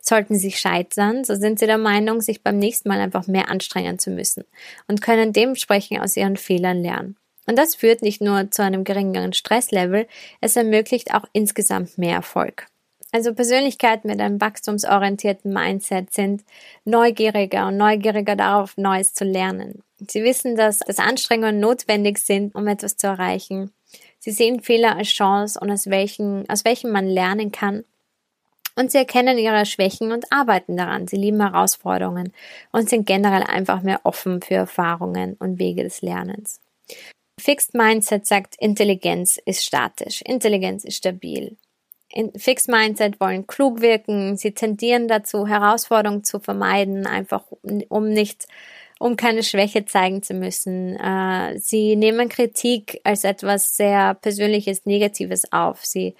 Sollten 0.00 0.34
sie 0.34 0.52
scheitern, 0.52 1.24
so 1.24 1.34
sind 1.34 1.58
sie 1.58 1.66
der 1.66 1.78
Meinung, 1.78 2.20
sich 2.20 2.42
beim 2.42 2.58
nächsten 2.58 2.88
Mal 2.88 3.00
einfach 3.00 3.26
mehr 3.26 3.48
anstrengen 3.48 3.98
zu 3.98 4.10
müssen 4.10 4.44
und 4.86 5.02
können 5.02 5.32
dementsprechend 5.32 6.00
aus 6.00 6.16
ihren 6.16 6.36
Fehlern 6.36 6.82
lernen. 6.82 7.16
Und 7.48 7.56
das 7.56 7.74
führt 7.74 8.02
nicht 8.02 8.20
nur 8.20 8.50
zu 8.50 8.62
einem 8.62 8.84
geringeren 8.84 9.32
Stresslevel, 9.32 10.06
es 10.42 10.54
ermöglicht 10.54 11.14
auch 11.14 11.24
insgesamt 11.32 11.96
mehr 11.96 12.16
Erfolg. 12.16 12.66
Also 13.10 13.32
Persönlichkeiten 13.32 14.08
mit 14.08 14.20
einem 14.20 14.38
wachstumsorientierten 14.38 15.50
Mindset 15.50 16.12
sind 16.12 16.44
neugieriger 16.84 17.68
und 17.68 17.78
neugieriger 17.78 18.36
darauf, 18.36 18.76
Neues 18.76 19.14
zu 19.14 19.24
lernen. 19.24 19.82
Sie 19.98 20.22
wissen, 20.24 20.56
dass, 20.56 20.80
dass 20.80 20.98
Anstrengungen 20.98 21.58
notwendig 21.58 22.18
sind, 22.18 22.54
um 22.54 22.66
etwas 22.66 22.98
zu 22.98 23.06
erreichen. 23.06 23.72
Sie 24.18 24.30
sehen 24.30 24.60
Fehler 24.60 24.96
als 24.96 25.08
Chance 25.08 25.58
und 25.58 25.70
aus 25.70 25.88
welchen, 25.88 26.48
aus 26.50 26.66
welchen 26.66 26.92
man 26.92 27.06
lernen 27.06 27.50
kann. 27.50 27.84
Und 28.76 28.92
sie 28.92 28.98
erkennen 28.98 29.38
ihre 29.38 29.64
Schwächen 29.64 30.12
und 30.12 30.30
arbeiten 30.30 30.76
daran. 30.76 31.08
Sie 31.08 31.16
lieben 31.16 31.40
Herausforderungen 31.40 32.34
und 32.72 32.90
sind 32.90 33.06
generell 33.06 33.42
einfach 33.42 33.80
mehr 33.80 34.00
offen 34.04 34.42
für 34.42 34.54
Erfahrungen 34.54 35.34
und 35.38 35.58
Wege 35.58 35.82
des 35.82 36.02
Lernens. 36.02 36.60
Fixed 37.38 37.74
Mindset 37.74 38.26
sagt, 38.26 38.56
Intelligenz 38.58 39.38
ist 39.44 39.64
statisch, 39.64 40.22
Intelligenz 40.22 40.84
ist 40.84 40.96
stabil. 40.96 41.56
In 42.10 42.32
Fixed 42.38 42.68
Mindset 42.68 43.20
wollen 43.20 43.46
klug 43.46 43.80
wirken, 43.80 44.36
sie 44.36 44.52
tendieren 44.52 45.08
dazu, 45.08 45.46
Herausforderungen 45.46 46.24
zu 46.24 46.40
vermeiden, 46.40 47.06
einfach 47.06 47.44
um 47.88 48.08
nicht, 48.08 48.46
um 48.98 49.16
keine 49.16 49.42
Schwäche 49.42 49.84
zeigen 49.84 50.22
zu 50.22 50.34
müssen. 50.34 50.96
Äh, 50.96 51.58
sie 51.58 51.96
nehmen 51.96 52.28
Kritik 52.28 53.00
als 53.04 53.24
etwas 53.24 53.76
sehr 53.76 54.14
Persönliches, 54.14 54.86
Negatives 54.86 55.52
auf. 55.52 55.84
Sie 55.84 56.14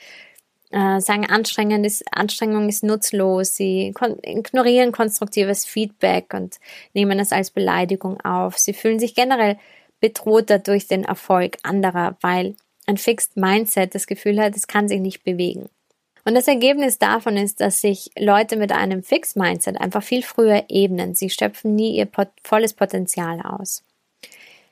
äh, 0.71 1.01
sagen, 1.01 1.27
Anstrengung 1.27 1.85
ist, 1.85 2.05
Anstrengung 2.13 2.69
ist 2.69 2.85
nutzlos. 2.85 3.57
Sie 3.57 3.95
ignorieren 4.23 4.93
konstruktives 4.93 5.65
Feedback 5.65 6.35
und 6.35 6.57
nehmen 6.93 7.19
es 7.19 7.33
als 7.33 7.51
Beleidigung 7.51 8.21
auf. 8.21 8.59
Sie 8.59 8.75
fühlen 8.75 8.99
sich 8.99 9.15
generell 9.15 9.57
bedroht 10.01 10.51
dadurch 10.51 10.87
den 10.87 11.05
Erfolg 11.05 11.59
anderer, 11.63 12.17
weil 12.21 12.57
ein 12.87 12.97
Fixed 12.97 13.37
Mindset 13.37 13.95
das 13.95 14.07
Gefühl 14.07 14.41
hat, 14.41 14.57
es 14.57 14.67
kann 14.67 14.89
sich 14.89 15.01
nicht 15.01 15.25
bewegen. 15.25 15.69
Und 16.25 16.35
das 16.35 16.49
Ergebnis 16.49 16.99
davon 16.99 17.37
ist, 17.37 17.61
dass 17.61 17.81
sich 17.81 18.11
Leute 18.19 18.57
mit 18.57 18.73
einem 18.73 19.03
Fixed 19.03 19.37
Mindset 19.37 19.81
einfach 19.81 20.03
viel 20.03 20.23
früher 20.23 20.65
ebnen. 20.69 21.15
Sie 21.15 21.31
schöpfen 21.31 21.75
nie 21.75 21.97
ihr 21.97 22.09
volles 22.45 22.75
Potenzial 22.75 23.41
aus. 23.41 23.83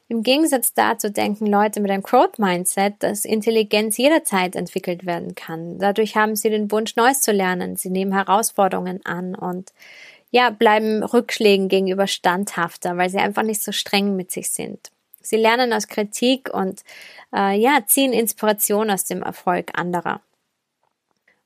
Im 0.08 0.22
Gegensatz 0.22 0.72
dazu 0.72 1.10
denken 1.10 1.46
Leute 1.46 1.80
mit 1.80 1.90
einem 1.90 2.02
Growth 2.02 2.38
Mindset, 2.38 2.94
dass 3.00 3.24
Intelligenz 3.24 3.96
jederzeit 3.96 4.54
entwickelt 4.54 5.04
werden 5.04 5.34
kann. 5.34 5.78
Dadurch 5.78 6.14
haben 6.14 6.36
sie 6.36 6.48
den 6.48 6.70
Wunsch, 6.70 6.94
Neues 6.94 7.22
zu 7.22 7.32
lernen. 7.32 7.76
Sie 7.76 7.90
nehmen 7.90 8.12
Herausforderungen 8.12 9.04
an 9.04 9.34
und 9.34 9.72
ja, 10.30 10.50
bleiben 10.50 11.02
Rückschlägen 11.02 11.68
gegenüber 11.68 12.06
standhafter, 12.06 12.96
weil 12.96 13.10
sie 13.10 13.18
einfach 13.18 13.42
nicht 13.42 13.62
so 13.62 13.72
streng 13.72 14.14
mit 14.14 14.30
sich 14.30 14.50
sind. 14.50 14.90
Sie 15.26 15.36
lernen 15.36 15.72
aus 15.72 15.88
Kritik 15.88 16.52
und 16.52 16.82
äh, 17.34 17.58
ja, 17.58 17.80
ziehen 17.86 18.12
Inspiration 18.12 18.90
aus 18.90 19.04
dem 19.04 19.22
Erfolg 19.22 19.70
anderer. 19.74 20.20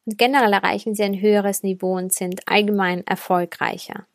Und 0.06 0.18
generell 0.18 0.52
erreichen 0.52 0.94
sie 0.94 1.02
ein 1.02 1.20
höheres 1.20 1.62
Niveau 1.62 1.96
und 1.96 2.12
sind 2.12 2.46
allgemein 2.46 3.06
erfolgreicher. 3.06 4.06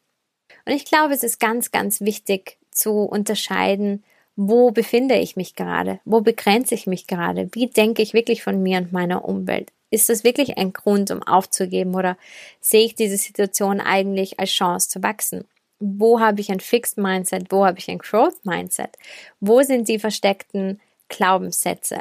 Und 0.65 0.73
ich 0.73 0.85
glaube, 0.85 1.13
es 1.13 1.23
ist 1.23 1.39
ganz, 1.39 1.71
ganz 1.71 2.01
wichtig 2.01 2.57
zu 2.71 3.01
unterscheiden, 3.03 4.03
wo 4.35 4.71
befinde 4.71 5.15
ich 5.15 5.35
mich 5.35 5.55
gerade? 5.55 5.99
Wo 6.03 6.21
begrenze 6.21 6.75
ich 6.75 6.87
mich 6.87 7.07
gerade? 7.07 7.49
Wie 7.53 7.67
denke 7.67 8.01
ich 8.01 8.13
wirklich 8.13 8.43
von 8.43 8.61
mir 8.61 8.79
und 8.79 8.91
meiner 8.91 9.25
Umwelt? 9.25 9.71
Ist 9.91 10.09
das 10.09 10.23
wirklich 10.23 10.57
ein 10.57 10.73
Grund, 10.73 11.09
um 11.11 11.23
aufzugeben 11.23 11.95
oder 11.95 12.17
sehe 12.59 12.85
ich 12.85 12.95
diese 12.95 13.17
Situation 13.17 13.79
eigentlich 13.79 14.39
als 14.39 14.49
Chance 14.49 14.89
zu 14.89 15.03
wachsen? 15.03 15.45
Wo 15.79 16.19
habe 16.19 16.41
ich 16.41 16.51
ein 16.51 16.59
Fixed 16.59 16.97
Mindset? 16.97 17.51
Wo 17.51 17.65
habe 17.65 17.79
ich 17.79 17.89
ein 17.89 17.99
Growth 17.99 18.45
Mindset? 18.45 18.97
Wo 19.39 19.61
sind 19.61 19.87
die 19.87 19.99
versteckten 19.99 20.81
Glaubenssätze, 21.09 21.99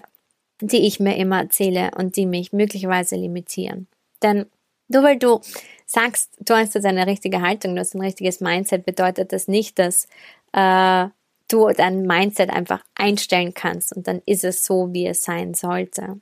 die 0.60 0.86
ich 0.86 1.00
mir 1.00 1.16
immer 1.16 1.40
erzähle 1.40 1.90
und 1.96 2.16
die 2.16 2.26
mich 2.26 2.52
möglicherweise 2.52 3.16
limitieren? 3.16 3.88
Denn 4.22 4.46
nur 4.88 5.02
weil 5.02 5.18
du 5.18 5.40
sagst, 5.86 6.36
du 6.40 6.54
hast 6.54 6.74
jetzt 6.74 6.84
eine 6.84 7.06
richtige 7.06 7.40
Haltung, 7.40 7.74
du 7.74 7.80
hast 7.80 7.94
ein 7.94 8.02
richtiges 8.02 8.40
Mindset, 8.40 8.84
bedeutet 8.84 9.32
das 9.32 9.48
nicht, 9.48 9.78
dass 9.78 10.06
äh, 10.52 11.06
du 11.48 11.68
dein 11.68 12.02
Mindset 12.02 12.50
einfach 12.50 12.84
einstellen 12.94 13.54
kannst 13.54 13.94
und 13.96 14.06
dann 14.06 14.22
ist 14.26 14.44
es 14.44 14.64
so, 14.64 14.92
wie 14.92 15.06
es 15.06 15.22
sein 15.22 15.54
sollte. 15.54 16.20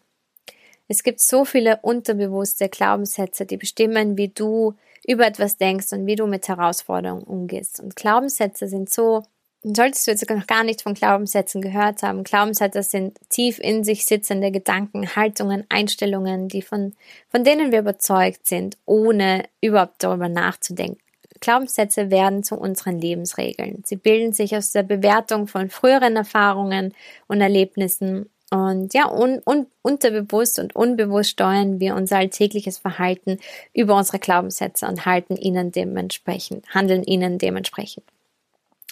Es 0.89 1.03
gibt 1.03 1.21
so 1.21 1.45
viele 1.45 1.79
unterbewusste 1.83 2.69
Glaubenssätze, 2.69 3.47
die 3.47 3.57
bestimmen, 3.57 4.17
wie 4.17 4.29
du 4.29 4.75
über 5.07 5.27
etwas 5.27 5.57
denkst 5.57 5.93
und 5.93 6.07
wie 6.07 6.17
du 6.17 6.27
mit 6.27 6.49
Herausforderungen 6.49 7.25
umgehst. 7.25 7.81
Und 7.81 7.97
Glaubenssätze 7.97 8.69
sind 8.69 8.93
so, 8.93 9.23
solltest 9.63 10.07
du 10.07 10.11
jetzt 10.11 10.29
noch 10.29 10.47
gar 10.47 10.65
nicht 10.65 10.83
von 10.83 10.95
Glaubenssätzen 10.95 11.61
gehört 11.61 12.03
haben. 12.03 12.25
Glaubenssätze 12.25 12.83
sind 12.83 13.19
tief 13.29 13.59
in 13.59 13.85
sich 13.85 14.07
sitzende 14.07 14.51
Gedanken, 14.51 15.15
Haltungen, 15.17 15.65
Einstellungen, 15.69 16.49
die 16.49 16.63
von, 16.63 16.95
von 17.31 17.45
denen 17.45 17.73
wir 17.73 17.81
überzeugt 17.81 18.47
sind, 18.47 18.77
ohne 18.87 19.45
überhaupt 19.61 20.03
darüber 20.03 20.29
nachzudenken 20.29 21.03
Glaubenssätze 21.43 22.11
werden 22.11 22.43
zu 22.45 22.55
unseren 22.55 22.99
Lebensregeln. 22.99 23.83
Sie 23.85 23.97
bilden 23.97 24.33
sich 24.33 24.57
aus 24.57 24.71
der 24.71 24.85
Bewertung 24.85 25.49
von 25.49 25.69
früheren 25.69 26.17
Erfahrungen 26.17 26.95
und 27.27 27.41
Erlebnissen 27.41 28.31
und 28.53 28.93
ja, 28.93 29.11
un, 29.11 29.41
un, 29.47 29.67
unterbewusst 29.81 30.59
und 30.59 30.77
unbewusst 30.77 31.31
steuern 31.31 31.81
wir 31.81 31.95
unser 31.95 32.19
alltägliches 32.19 32.77
Verhalten 32.77 33.39
über 33.73 33.97
unsere 33.97 34.19
Glaubenssätze 34.19 34.87
und 34.87 35.07
halten 35.07 35.37
ihnen 35.37 35.73
dementsprechend, 35.73 36.67
handeln 36.69 37.03
ihnen 37.03 37.39
dementsprechend. 37.39 38.05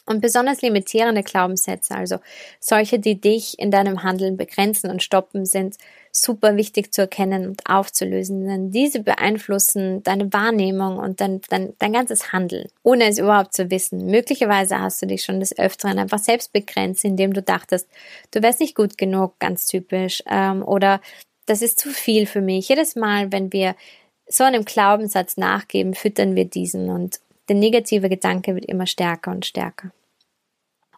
Und 0.07 0.23
besonders 0.23 0.63
limitierende 0.63 1.23
Glaubenssätze, 1.23 1.95
also 1.95 2.21
solche, 2.59 2.99
die 2.99 3.21
dich 3.21 3.59
in 3.59 3.71
deinem 3.71 4.03
Handeln 4.03 4.39
begrenzen 4.39 4.89
und 4.91 5.03
stoppen, 5.03 5.45
sind 5.45 5.77
super 6.13 6.57
wichtig 6.57 6.93
zu 6.93 7.03
erkennen 7.03 7.47
und 7.47 7.63
aufzulösen, 7.67 8.47
denn 8.47 8.71
diese 8.71 9.01
beeinflussen 9.01 10.03
deine 10.03 10.33
Wahrnehmung 10.33 10.99
und 10.99 11.21
dein, 11.21 11.41
dein, 11.49 11.75
dein 11.79 11.93
ganzes 11.93 12.33
Handeln, 12.33 12.69
ohne 12.83 13.09
es 13.09 13.19
überhaupt 13.19 13.55
zu 13.55 13.71
wissen. 13.71 14.07
Möglicherweise 14.07 14.81
hast 14.81 15.01
du 15.03 15.07
dich 15.07 15.25
schon 15.25 15.41
des 15.41 15.57
Öfteren 15.59 15.99
einfach 15.99 16.19
selbst 16.19 16.53
begrenzt, 16.53 17.05
indem 17.05 17.33
du 17.33 17.43
dachtest, 17.43 17.89
du 18.33 18.43
wärst 18.43 18.61
nicht 18.61 18.75
gut 18.75 18.99
genug, 18.99 19.39
ganz 19.39 19.67
typisch, 19.67 20.23
ähm, 20.29 20.63
oder 20.63 21.01
das 21.47 21.63
ist 21.63 21.81
zu 21.81 21.91
viel 21.91 22.27
für 22.27 22.41
mich. 22.41 22.69
Jedes 22.69 22.97
Mal, 22.97 23.33
wenn 23.33 23.53
wir 23.53 23.75
so 24.27 24.45
einem 24.45 24.65
Glaubenssatz 24.65 25.37
nachgeben, 25.37 25.95
füttern 25.95 26.37
wir 26.37 26.45
diesen 26.45 26.91
und 26.91 27.21
der 27.49 27.57
negative 27.57 28.09
Gedanke 28.09 28.55
wird 28.55 28.67
immer 28.67 28.87
stärker 28.87 29.33
und 29.33 29.45
stärker. 29.45 29.91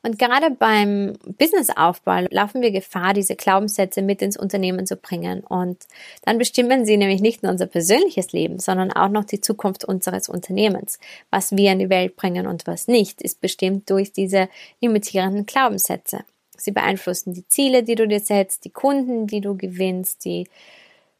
Und 0.03 0.19
gerade 0.19 0.51
beim 0.51 1.13
Businessaufbau 1.39 2.27
laufen 2.31 2.61
wir 2.61 2.73
Gefahr, 2.73 3.15
diese 3.15 3.37
Glaubenssätze 3.37 4.03
mit 4.03 4.21
ins 4.21 4.37
Unternehmen 4.37 4.85
zu 4.85 4.97
bringen. 4.97 5.41
Und 5.41 5.87
dann 6.25 6.39
bestimmen 6.39 6.85
sie 6.85 6.97
nämlich 6.97 7.21
nicht 7.21 7.43
nur 7.43 7.53
unser 7.53 7.67
persönliches 7.67 8.33
Leben, 8.33 8.59
sondern 8.59 8.93
auch 8.93 9.09
noch 9.09 9.25
die 9.25 9.41
Zukunft 9.41 9.85
unseres 9.85 10.29
Unternehmens. 10.29 10.99
Was 11.31 11.57
wir 11.57 11.71
in 11.71 11.79
die 11.79 11.91
Welt 11.91 12.17
bringen 12.17 12.49
und 12.49 12.67
was 12.67 12.89
nicht, 12.89 13.23
ist 13.23 13.41
bestimmt 13.41 13.89
durch 13.91 14.13
diese 14.13 14.49
limitierenden 14.81 15.47
Glaubenssätze. 15.47 16.25
Sie 16.57 16.73
beeinflussen 16.73 17.33
die 17.33 17.47
Ziele, 17.47 17.83
die 17.83 17.95
du 17.95 18.07
dir 18.07 18.21
setzt, 18.21 18.65
die 18.65 18.71
Kunden, 18.71 19.27
die 19.27 19.41
du 19.41 19.57
gewinnst, 19.57 20.25
die 20.25 20.49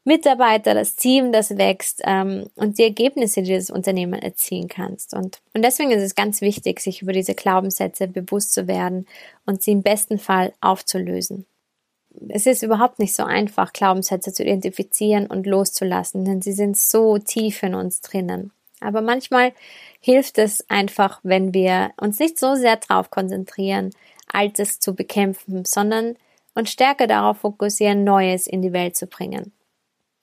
Mitarbeiter, 0.05 0.73
das 0.73 0.95
Team, 0.95 1.31
das 1.31 1.57
wächst 1.57 2.01
ähm, 2.05 2.49
und 2.55 2.77
die 2.77 2.83
Ergebnisse, 2.83 3.41
die 3.41 3.53
das 3.53 3.69
Unternehmen 3.69 4.21
erzielen 4.21 4.67
kannst. 4.67 5.13
Und, 5.13 5.41
und 5.53 5.63
deswegen 5.63 5.91
ist 5.91 6.03
es 6.03 6.15
ganz 6.15 6.41
wichtig, 6.41 6.81
sich 6.81 7.01
über 7.01 7.13
diese 7.13 7.35
Glaubenssätze 7.35 8.07
bewusst 8.07 8.53
zu 8.53 8.67
werden 8.67 9.07
und 9.45 9.61
sie 9.61 9.71
im 9.71 9.81
besten 9.81 10.19
Fall 10.19 10.53
aufzulösen. 10.59 11.45
Es 12.27 12.45
ist 12.45 12.63
überhaupt 12.63 12.99
nicht 12.99 13.15
so 13.15 13.23
einfach, 13.23 13.73
Glaubenssätze 13.73 14.33
zu 14.33 14.43
identifizieren 14.43 15.25
und 15.27 15.47
loszulassen, 15.47 16.25
denn 16.25 16.41
sie 16.41 16.53
sind 16.53 16.77
so 16.77 17.17
tief 17.17 17.63
in 17.63 17.73
uns 17.73 18.01
drinnen. 18.01 18.51
Aber 18.81 19.01
manchmal 19.01 19.53
hilft 20.01 20.37
es 20.37 20.69
einfach, 20.69 21.21
wenn 21.23 21.53
wir 21.53 21.91
uns 21.97 22.19
nicht 22.19 22.37
so 22.37 22.55
sehr 22.55 22.75
darauf 22.75 23.09
konzentrieren, 23.09 23.91
Altes 24.31 24.79
zu 24.79 24.93
bekämpfen, 24.93 25.63
sondern 25.65 26.17
uns 26.55 26.71
stärker 26.71 27.07
darauf 27.07 27.37
fokussieren, 27.37 28.03
Neues 28.03 28.47
in 28.47 28.61
die 28.61 28.73
Welt 28.73 28.95
zu 28.95 29.07
bringen. 29.07 29.53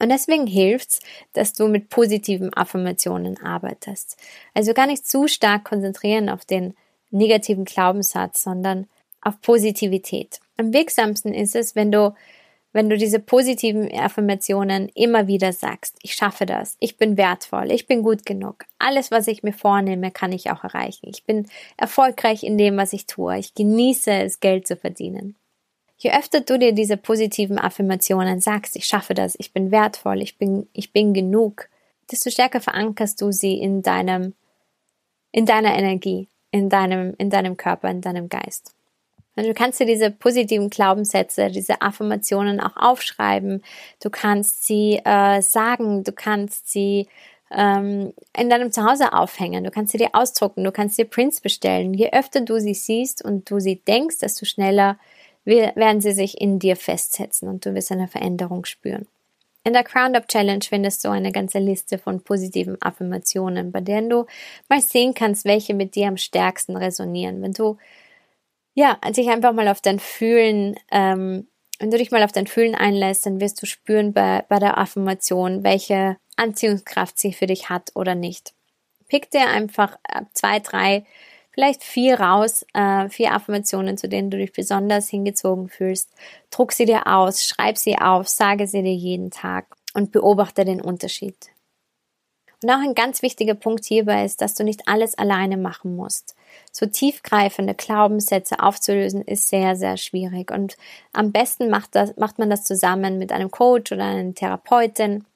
Und 0.00 0.08
deswegen 0.08 0.46
hilft's, 0.46 1.00
dass 1.34 1.52
du 1.52 1.68
mit 1.68 1.90
positiven 1.90 2.52
Affirmationen 2.54 3.40
arbeitest. 3.42 4.16
Also 4.54 4.72
gar 4.72 4.86
nicht 4.86 5.06
zu 5.06 5.28
stark 5.28 5.64
konzentrieren 5.64 6.28
auf 6.28 6.44
den 6.44 6.74
negativen 7.10 7.64
Glaubenssatz, 7.64 8.42
sondern 8.42 8.86
auf 9.20 9.40
Positivität. 9.42 10.40
Am 10.56 10.72
wirksamsten 10.72 11.34
ist 11.34 11.54
es, 11.54 11.76
wenn 11.76 11.92
du 11.92 12.14
wenn 12.72 12.88
du 12.88 12.96
diese 12.96 13.18
positiven 13.18 13.92
Affirmationen 13.92 14.88
immer 14.94 15.26
wieder 15.26 15.52
sagst, 15.52 15.96
ich 16.02 16.14
schaffe 16.14 16.46
das, 16.46 16.76
ich 16.78 16.96
bin 16.96 17.16
wertvoll, 17.16 17.72
ich 17.72 17.86
bin 17.86 18.02
gut 18.02 18.24
genug, 18.24 18.64
alles, 18.78 19.10
was 19.10 19.26
ich 19.26 19.42
mir 19.42 19.52
vornehme, 19.52 20.10
kann 20.10 20.32
ich 20.32 20.50
auch 20.50 20.62
erreichen, 20.62 21.08
ich 21.08 21.24
bin 21.24 21.48
erfolgreich 21.76 22.44
in 22.44 22.58
dem, 22.58 22.76
was 22.76 22.92
ich 22.92 23.06
tue, 23.06 23.38
ich 23.38 23.54
genieße 23.54 24.12
es, 24.12 24.40
Geld 24.40 24.66
zu 24.66 24.76
verdienen. 24.76 25.34
Je 26.02 26.10
öfter 26.12 26.40
du 26.40 26.58
dir 26.58 26.72
diese 26.72 26.96
positiven 26.96 27.58
Affirmationen 27.58 28.40
sagst, 28.40 28.74
ich 28.74 28.86
schaffe 28.86 29.12
das, 29.12 29.34
ich 29.38 29.52
bin 29.52 29.70
wertvoll, 29.70 30.22
ich 30.22 30.38
bin, 30.38 30.66
ich 30.72 30.94
bin 30.94 31.12
genug, 31.12 31.68
desto 32.10 32.30
stärker 32.30 32.62
verankerst 32.62 33.20
du 33.20 33.32
sie 33.32 33.58
in 33.60 33.82
deinem, 33.82 34.32
in 35.30 35.44
deiner 35.44 35.74
Energie, 35.76 36.26
in 36.52 36.70
deinem, 36.70 37.14
in 37.18 37.28
deinem 37.28 37.58
Körper, 37.58 37.90
in 37.90 38.00
deinem 38.00 38.30
Geist. 38.30 38.74
Und 39.36 39.44
du 39.44 39.52
kannst 39.52 39.78
dir 39.78 39.84
diese 39.84 40.10
positiven 40.10 40.70
Glaubenssätze, 40.70 41.50
diese 41.50 41.82
Affirmationen 41.82 42.60
auch 42.60 42.76
aufschreiben. 42.76 43.62
Du 44.02 44.08
kannst 44.08 44.66
sie 44.66 45.00
äh, 45.04 45.42
sagen, 45.42 46.02
du 46.02 46.12
kannst 46.12 46.70
sie 46.70 47.08
ähm, 47.50 48.14
in 48.34 48.48
deinem 48.48 48.72
Zuhause 48.72 49.12
aufhängen, 49.12 49.64
du 49.64 49.70
kannst 49.70 49.92
sie 49.92 49.98
dir 49.98 50.10
ausdrucken, 50.14 50.64
du 50.64 50.72
kannst 50.72 50.96
dir 50.96 51.04
Prints 51.04 51.42
bestellen. 51.42 51.92
Je 51.92 52.10
öfter 52.10 52.40
du 52.40 52.58
sie 52.58 52.74
siehst 52.74 53.22
und 53.22 53.50
du 53.50 53.60
sie 53.60 53.76
denkst, 53.76 54.20
desto 54.20 54.46
schneller 54.46 54.98
werden 55.44 56.00
sie 56.00 56.12
sich 56.12 56.40
in 56.40 56.58
dir 56.58 56.76
festsetzen 56.76 57.48
und 57.48 57.64
du 57.64 57.74
wirst 57.74 57.92
eine 57.92 58.08
Veränderung 58.08 58.64
spüren. 58.64 59.06
In 59.62 59.74
der 59.74 59.84
Crown 59.84 60.16
Up 60.16 60.26
Challenge 60.28 60.64
findest 60.66 61.04
du 61.04 61.10
eine 61.10 61.32
ganze 61.32 61.58
Liste 61.58 61.98
von 61.98 62.22
positiven 62.22 62.80
Affirmationen, 62.80 63.72
bei 63.72 63.80
denen 63.80 64.08
du 64.08 64.26
mal 64.68 64.80
sehen 64.80 65.12
kannst, 65.12 65.44
welche 65.44 65.74
mit 65.74 65.94
dir 65.94 66.08
am 66.08 66.16
stärksten 66.16 66.76
resonieren. 66.76 67.42
Wenn 67.42 67.52
du 67.52 67.76
ja, 68.74 68.98
dich 69.10 69.28
einfach 69.28 69.52
mal 69.52 69.68
auf 69.68 69.82
dein 69.82 69.98
Fühlen, 69.98 70.76
ähm, 70.90 71.46
wenn 71.78 71.90
du 71.90 71.98
dich 71.98 72.10
mal 72.10 72.22
auf 72.22 72.32
dein 72.32 72.46
Fühlen 72.46 72.74
einlässt, 72.74 73.26
dann 73.26 73.40
wirst 73.40 73.60
du 73.60 73.66
spüren 73.66 74.12
bei, 74.12 74.44
bei 74.48 74.58
der 74.58 74.78
Affirmation, 74.78 75.64
welche 75.64 76.16
Anziehungskraft 76.36 77.18
sie 77.18 77.32
für 77.32 77.46
dich 77.46 77.68
hat 77.68 77.90
oder 77.94 78.14
nicht. 78.14 78.54
Pick 79.08 79.30
dir 79.30 79.48
einfach 79.48 79.98
zwei, 80.32 80.60
drei 80.60 81.04
vielleicht 81.60 81.84
vier 81.84 82.18
raus, 82.18 82.64
äh, 82.72 83.10
vier 83.10 83.34
Affirmationen, 83.34 83.98
zu 83.98 84.08
denen 84.08 84.30
du 84.30 84.38
dich 84.38 84.50
besonders 84.50 85.10
hingezogen 85.10 85.68
fühlst. 85.68 86.08
Druck 86.50 86.72
sie 86.72 86.86
dir 86.86 87.06
aus, 87.06 87.44
schreib 87.44 87.76
sie 87.76 87.98
auf, 87.98 88.30
sage 88.30 88.66
sie 88.66 88.82
dir 88.82 88.94
jeden 88.94 89.30
Tag 89.30 89.66
und 89.92 90.10
beobachte 90.10 90.64
den 90.64 90.80
Unterschied. 90.80 91.36
Und 92.62 92.70
auch 92.70 92.80
ein 92.80 92.94
ganz 92.94 93.20
wichtiger 93.20 93.54
Punkt 93.54 93.84
hierbei 93.84 94.24
ist, 94.24 94.40
dass 94.40 94.54
du 94.54 94.64
nicht 94.64 94.88
alles 94.88 95.18
alleine 95.18 95.58
machen 95.58 95.96
musst. 95.96 96.34
So 96.72 96.86
tiefgreifende 96.86 97.74
Glaubenssätze 97.74 98.60
aufzulösen 98.60 99.20
ist 99.20 99.48
sehr, 99.48 99.76
sehr 99.76 99.98
schwierig. 99.98 100.50
Und 100.50 100.78
am 101.12 101.30
besten 101.30 101.68
macht, 101.68 101.94
das, 101.94 102.16
macht 102.16 102.38
man 102.38 102.48
das 102.48 102.64
zusammen 102.64 103.18
mit 103.18 103.32
einem 103.32 103.50
Coach 103.50 103.92
oder 103.92 104.04
einer 104.04 104.34
Therapeutin 104.34 105.26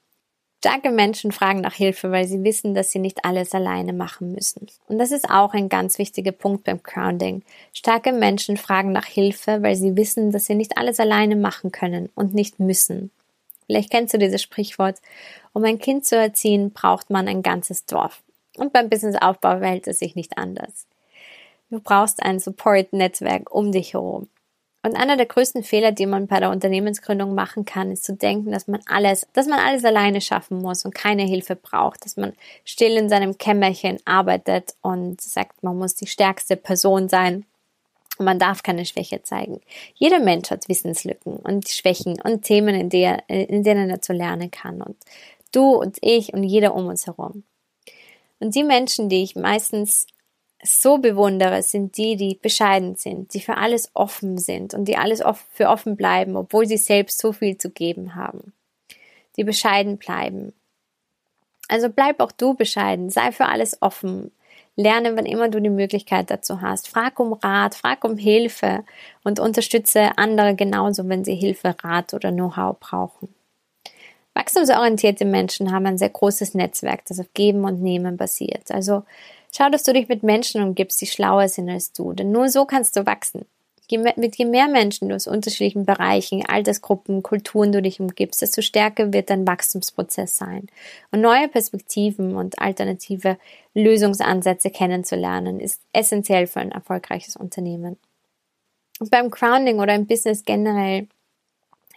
Starke 0.64 0.90
Menschen 0.90 1.30
fragen 1.30 1.60
nach 1.60 1.74
Hilfe, 1.74 2.10
weil 2.10 2.26
sie 2.26 2.42
wissen, 2.42 2.72
dass 2.72 2.90
sie 2.90 2.98
nicht 2.98 3.26
alles 3.26 3.52
alleine 3.52 3.92
machen 3.92 4.32
müssen. 4.32 4.66
Und 4.88 4.96
das 4.96 5.12
ist 5.12 5.28
auch 5.28 5.52
ein 5.52 5.68
ganz 5.68 5.98
wichtiger 5.98 6.32
Punkt 6.32 6.64
beim 6.64 6.82
Grounding. 6.82 7.42
Starke 7.74 8.12
Menschen 8.12 8.56
fragen 8.56 8.90
nach 8.90 9.04
Hilfe, 9.04 9.62
weil 9.62 9.76
sie 9.76 9.94
wissen, 9.94 10.30
dass 10.30 10.46
sie 10.46 10.54
nicht 10.54 10.78
alles 10.78 11.00
alleine 11.00 11.36
machen 11.36 11.70
können 11.70 12.08
und 12.14 12.32
nicht 12.32 12.60
müssen. 12.60 13.10
Vielleicht 13.66 13.90
kennst 13.90 14.14
du 14.14 14.18
dieses 14.18 14.40
Sprichwort. 14.40 15.02
Um 15.52 15.64
ein 15.64 15.78
Kind 15.78 16.06
zu 16.06 16.16
erziehen, 16.16 16.72
braucht 16.72 17.10
man 17.10 17.28
ein 17.28 17.42
ganzes 17.42 17.84
Dorf. 17.84 18.22
Und 18.56 18.72
beim 18.72 18.88
Businessaufbau 18.88 19.58
verhält 19.58 19.86
es 19.86 19.98
sich 19.98 20.16
nicht 20.16 20.38
anders. 20.38 20.86
Du 21.68 21.78
brauchst 21.78 22.22
ein 22.22 22.38
Support-Netzwerk 22.38 23.54
um 23.54 23.70
dich 23.70 23.92
herum. 23.92 24.28
Und 24.84 24.96
einer 24.96 25.16
der 25.16 25.24
größten 25.24 25.62
Fehler, 25.62 25.92
die 25.92 26.04
man 26.04 26.26
bei 26.26 26.40
der 26.40 26.50
Unternehmensgründung 26.50 27.34
machen 27.34 27.64
kann, 27.64 27.90
ist 27.90 28.04
zu 28.04 28.12
denken, 28.12 28.52
dass 28.52 28.68
man 28.68 28.82
alles, 28.84 29.26
dass 29.32 29.46
man 29.46 29.58
alles 29.58 29.82
alleine 29.82 30.20
schaffen 30.20 30.58
muss 30.58 30.84
und 30.84 30.94
keine 30.94 31.22
Hilfe 31.22 31.56
braucht, 31.56 32.04
dass 32.04 32.18
man 32.18 32.34
still 32.66 32.98
in 32.98 33.08
seinem 33.08 33.38
Kämmerchen 33.38 33.98
arbeitet 34.04 34.74
und 34.82 35.22
sagt, 35.22 35.62
man 35.62 35.78
muss 35.78 35.94
die 35.94 36.06
stärkste 36.06 36.56
Person 36.56 37.08
sein 37.08 37.46
und 38.18 38.26
man 38.26 38.38
darf 38.38 38.62
keine 38.62 38.84
Schwäche 38.84 39.22
zeigen. 39.22 39.62
Jeder 39.94 40.20
Mensch 40.20 40.50
hat 40.50 40.68
Wissenslücken 40.68 41.36
und 41.36 41.66
Schwächen 41.70 42.20
und 42.20 42.42
Themen, 42.42 42.74
in, 42.74 42.90
der, 42.90 43.26
in 43.30 43.62
denen 43.62 43.88
er 43.88 44.02
zu 44.02 44.12
lernen 44.12 44.50
kann. 44.50 44.82
Und 44.82 44.98
du 45.50 45.70
und 45.76 45.96
ich 46.02 46.34
und 46.34 46.42
jeder 46.42 46.74
um 46.74 46.88
uns 46.88 47.06
herum. 47.06 47.44
Und 48.38 48.54
die 48.54 48.64
Menschen, 48.64 49.08
die 49.08 49.22
ich 49.22 49.34
meistens 49.34 50.06
so 50.64 50.98
bewundere, 50.98 51.62
sind 51.62 51.96
die, 51.98 52.16
die 52.16 52.38
bescheiden 52.40 52.96
sind, 52.96 53.34
die 53.34 53.40
für 53.40 53.58
alles 53.58 53.90
offen 53.94 54.38
sind 54.38 54.74
und 54.74 54.86
die 54.86 54.96
alles 54.96 55.22
für 55.52 55.68
offen 55.68 55.96
bleiben, 55.96 56.36
obwohl 56.36 56.66
sie 56.66 56.78
selbst 56.78 57.18
so 57.18 57.32
viel 57.32 57.58
zu 57.58 57.70
geben 57.70 58.14
haben. 58.14 58.52
Die 59.36 59.44
bescheiden 59.44 59.98
bleiben. 59.98 60.54
Also 61.68 61.88
bleib 61.90 62.20
auch 62.20 62.32
du 62.32 62.54
bescheiden, 62.54 63.10
sei 63.10 63.30
für 63.30 63.46
alles 63.46 63.80
offen. 63.82 64.32
Lerne, 64.76 65.16
wann 65.16 65.26
immer 65.26 65.48
du 65.48 65.60
die 65.60 65.70
Möglichkeit 65.70 66.30
dazu 66.30 66.60
hast. 66.60 66.88
Frag 66.88 67.20
um 67.20 67.34
Rat, 67.34 67.74
frag 67.74 68.02
um 68.04 68.16
Hilfe 68.16 68.84
und 69.22 69.38
unterstütze 69.38 70.16
andere 70.16 70.54
genauso, 70.56 71.08
wenn 71.08 71.24
sie 71.24 71.34
Hilfe, 71.34 71.76
Rat 71.82 72.12
oder 72.14 72.32
Know-how 72.32 72.78
brauchen. 72.80 73.28
Wachstumsorientierte 74.34 75.24
Menschen 75.24 75.72
haben 75.72 75.86
ein 75.86 75.98
sehr 75.98 76.10
großes 76.10 76.54
Netzwerk, 76.54 77.04
das 77.06 77.20
auf 77.20 77.32
Geben 77.34 77.64
und 77.64 77.80
Nehmen 77.80 78.16
basiert. 78.16 78.70
Also 78.70 79.04
Schau, 79.56 79.70
dass 79.70 79.84
du 79.84 79.92
dich 79.92 80.08
mit 80.08 80.24
Menschen 80.24 80.62
umgibst, 80.62 81.00
die 81.00 81.06
schlauer 81.06 81.48
sind 81.48 81.68
als 81.68 81.92
du, 81.92 82.12
denn 82.12 82.32
nur 82.32 82.48
so 82.48 82.64
kannst 82.64 82.96
du 82.96 83.06
wachsen. 83.06 83.46
Je 83.88 83.98
mehr, 83.98 84.14
mit 84.16 84.36
je 84.36 84.46
mehr 84.46 84.66
Menschen 84.66 85.08
du 85.08 85.14
aus 85.14 85.28
unterschiedlichen 85.28 85.84
Bereichen, 85.84 86.44
Altersgruppen, 86.44 87.22
Kulturen 87.22 87.70
du 87.70 87.80
dich 87.80 88.00
umgibst, 88.00 88.42
desto 88.42 88.62
stärker 88.62 89.12
wird 89.12 89.30
dein 89.30 89.46
Wachstumsprozess 89.46 90.36
sein. 90.36 90.66
Und 91.12 91.20
neue 91.20 91.46
Perspektiven 91.48 92.34
und 92.34 92.58
alternative 92.58 93.36
Lösungsansätze 93.74 94.70
kennenzulernen, 94.70 95.60
ist 95.60 95.80
essentiell 95.92 96.48
für 96.48 96.60
ein 96.60 96.72
erfolgreiches 96.72 97.36
Unternehmen. 97.36 97.96
Und 98.98 99.10
beim 99.10 99.30
Grounding 99.30 99.78
oder 99.78 99.94
im 99.94 100.06
Business 100.06 100.44
generell 100.44 101.06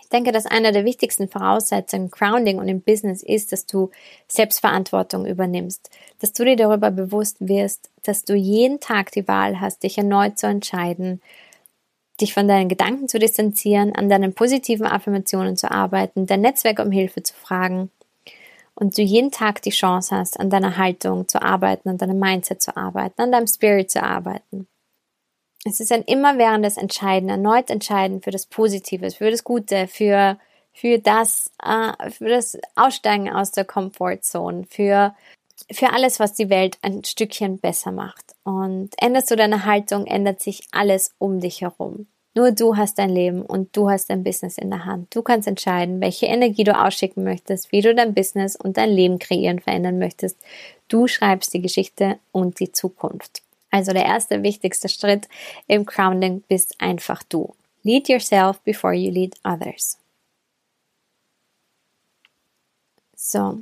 ich 0.07 0.09
denke, 0.09 0.31
dass 0.31 0.45
einer 0.45 0.71
der 0.71 0.85
wichtigsten 0.85 1.27
Voraussetzungen 1.27 2.05
im 2.05 2.11
Grounding 2.11 2.59
und 2.59 2.69
im 2.69 2.79
Business 2.79 3.21
ist, 3.21 3.51
dass 3.51 3.65
du 3.65 3.91
Selbstverantwortung 4.29 5.25
übernimmst, 5.25 5.89
dass 6.21 6.31
du 6.31 6.45
dir 6.45 6.55
darüber 6.55 6.91
bewusst 6.91 7.35
wirst, 7.41 7.89
dass 8.03 8.23
du 8.23 8.33
jeden 8.33 8.79
Tag 8.79 9.11
die 9.11 9.27
Wahl 9.27 9.59
hast, 9.59 9.83
dich 9.83 9.97
erneut 9.97 10.39
zu 10.39 10.47
entscheiden, 10.47 11.21
dich 12.21 12.33
von 12.33 12.47
deinen 12.47 12.69
Gedanken 12.69 13.09
zu 13.09 13.19
distanzieren, 13.19 13.93
an 13.95 14.07
deinen 14.07 14.33
positiven 14.33 14.85
Affirmationen 14.85 15.57
zu 15.57 15.69
arbeiten, 15.69 16.25
dein 16.25 16.39
Netzwerk 16.39 16.79
um 16.79 16.89
Hilfe 16.89 17.21
zu 17.21 17.33
fragen 17.33 17.91
und 18.75 18.97
du 18.97 19.01
jeden 19.01 19.31
Tag 19.31 19.61
die 19.61 19.71
Chance 19.71 20.15
hast, 20.15 20.39
an 20.39 20.49
deiner 20.49 20.77
Haltung 20.77 21.27
zu 21.27 21.41
arbeiten, 21.41 21.89
an 21.89 21.97
deinem 21.97 22.17
Mindset 22.17 22.61
zu 22.61 22.77
arbeiten, 22.77 23.21
an 23.21 23.33
deinem 23.33 23.47
Spirit 23.47 23.91
zu 23.91 24.01
arbeiten. 24.01 24.69
Es 25.65 25.79
ist 25.79 25.91
ein 25.91 26.03
immerwährendes 26.03 26.77
Entscheiden, 26.77 27.29
erneut 27.29 27.69
entscheiden 27.69 28.21
für 28.21 28.31
das 28.31 28.45
Positive, 28.45 29.11
für 29.11 29.31
das 29.31 29.43
Gute, 29.43 29.87
für, 29.87 30.37
für 30.73 30.99
das, 30.99 31.51
äh, 31.63 32.09
für 32.11 32.29
das 32.29 32.57
Aussteigen 32.75 33.29
aus 33.29 33.51
der 33.51 33.65
Comfortzone, 33.65 34.65
für, 34.69 35.15
für 35.71 35.91
alles, 35.93 36.19
was 36.19 36.33
die 36.33 36.49
Welt 36.49 36.77
ein 36.81 37.03
Stückchen 37.03 37.59
besser 37.59 37.91
macht. 37.91 38.35
Und 38.43 38.91
änderst 38.97 39.31
du 39.31 39.35
deine 39.35 39.65
Haltung, 39.65 40.05
ändert 40.05 40.41
sich 40.41 40.67
alles 40.71 41.13
um 41.17 41.39
dich 41.39 41.61
herum. 41.61 42.07
Nur 42.37 42.51
du 42.51 42.77
hast 42.77 42.99
dein 42.99 43.09
Leben 43.09 43.41
und 43.41 43.75
du 43.75 43.89
hast 43.89 44.11
dein 44.11 44.23
Business 44.23 44.59
in 44.59 44.69
der 44.69 44.85
Hand. 44.85 45.15
Du 45.15 45.23
kannst 45.23 45.47
entscheiden, 45.47 45.99
welche 46.01 46.27
Energie 46.27 46.63
du 46.63 46.79
ausschicken 46.79 47.23
möchtest, 47.23 47.71
wie 47.71 47.81
du 47.81 47.95
dein 47.95 48.13
Business 48.13 48.55
und 48.55 48.77
dein 48.77 48.91
Leben 48.91 49.17
kreieren, 49.17 49.59
verändern 49.59 49.97
möchtest. 49.97 50.37
Du 50.87 51.07
schreibst 51.07 51.55
die 51.55 51.63
Geschichte 51.63 52.19
und 52.31 52.59
die 52.59 52.71
Zukunft. 52.71 53.41
Also 53.69 53.93
der 53.93 54.05
erste 54.05 54.43
wichtigste 54.43 54.89
Schritt 54.89 55.27
im 55.67 55.85
Grounding 55.85 56.41
bist 56.47 56.75
einfach 56.79 57.23
du. 57.23 57.55
Lead 57.83 58.09
yourself 58.09 58.59
before 58.61 58.93
you 58.93 59.11
lead 59.11 59.35
others. 59.43 59.97
So, 63.15 63.59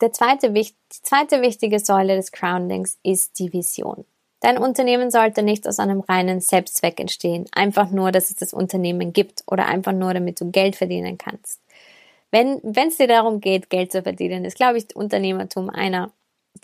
der 0.00 0.12
zweite, 0.12 0.52
die 0.52 0.74
zweite 0.88 1.42
wichtige 1.42 1.78
Säule 1.78 2.16
des 2.16 2.32
Groundings 2.32 2.98
ist 3.02 3.38
die 3.38 3.52
Vision. 3.52 4.04
Dein 4.40 4.58
Unternehmen 4.58 5.10
sollte 5.10 5.42
nicht 5.42 5.66
aus 5.66 5.78
einem 5.78 6.00
reinen 6.00 6.40
Selbstzweck 6.40 7.00
entstehen, 7.00 7.46
einfach 7.52 7.90
nur, 7.90 8.12
dass 8.12 8.30
es 8.30 8.36
das 8.36 8.52
Unternehmen 8.52 9.12
gibt 9.12 9.42
oder 9.46 9.66
einfach 9.66 9.92
nur, 9.92 10.12
damit 10.12 10.40
du 10.40 10.50
Geld 10.50 10.76
verdienen 10.76 11.18
kannst. 11.18 11.60
Wenn 12.30 12.60
es 12.62 12.98
dir 12.98 13.08
darum 13.08 13.40
geht, 13.40 13.70
Geld 13.70 13.92
zu 13.92 14.02
verdienen, 14.02 14.44
ist, 14.44 14.56
glaube 14.56 14.78
ich, 14.78 14.94
Unternehmertum 14.94 15.70
einer 15.70 16.12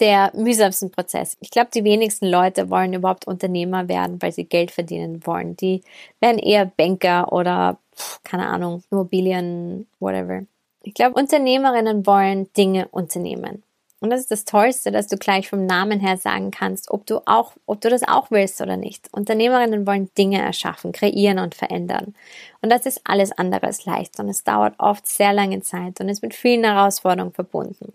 der 0.00 0.32
mühsamsten 0.34 0.90
Prozess. 0.90 1.36
Ich 1.40 1.50
glaube, 1.50 1.70
die 1.74 1.84
wenigsten 1.84 2.26
Leute 2.26 2.70
wollen 2.70 2.92
überhaupt 2.92 3.26
Unternehmer 3.26 3.88
werden, 3.88 4.20
weil 4.20 4.32
sie 4.32 4.44
Geld 4.44 4.70
verdienen 4.70 5.26
wollen. 5.26 5.56
Die 5.56 5.82
werden 6.20 6.38
eher 6.38 6.66
Banker 6.66 7.32
oder, 7.32 7.78
keine 8.24 8.46
Ahnung, 8.48 8.82
Immobilien, 8.90 9.86
whatever. 10.00 10.42
Ich 10.82 10.94
glaube, 10.94 11.18
Unternehmerinnen 11.20 12.06
wollen 12.06 12.52
Dinge 12.54 12.88
unternehmen. 12.88 13.62
Und 14.00 14.10
das 14.10 14.18
ist 14.18 14.32
das 14.32 14.44
Tollste, 14.44 14.90
dass 14.90 15.06
du 15.06 15.16
gleich 15.16 15.48
vom 15.48 15.64
Namen 15.64 16.00
her 16.00 16.16
sagen 16.16 16.50
kannst, 16.50 16.90
ob 16.90 17.06
du 17.06 17.20
auch, 17.24 17.52
ob 17.66 17.80
du 17.80 17.88
das 17.88 18.02
auch 18.02 18.32
willst 18.32 18.60
oder 18.60 18.76
nicht. 18.76 19.08
Unternehmerinnen 19.12 19.86
wollen 19.86 20.10
Dinge 20.18 20.42
erschaffen, 20.42 20.90
kreieren 20.90 21.38
und 21.38 21.54
verändern. 21.54 22.16
Und 22.62 22.70
das 22.72 22.84
ist 22.84 23.02
alles 23.04 23.30
andere 23.30 23.68
als 23.68 23.84
leicht 23.84 24.18
und 24.18 24.28
es 24.28 24.42
dauert 24.42 24.74
oft 24.78 25.06
sehr 25.06 25.32
lange 25.32 25.60
Zeit 25.60 26.00
und 26.00 26.08
ist 26.08 26.20
mit 26.20 26.34
vielen 26.34 26.64
Herausforderungen 26.64 27.32
verbunden. 27.32 27.92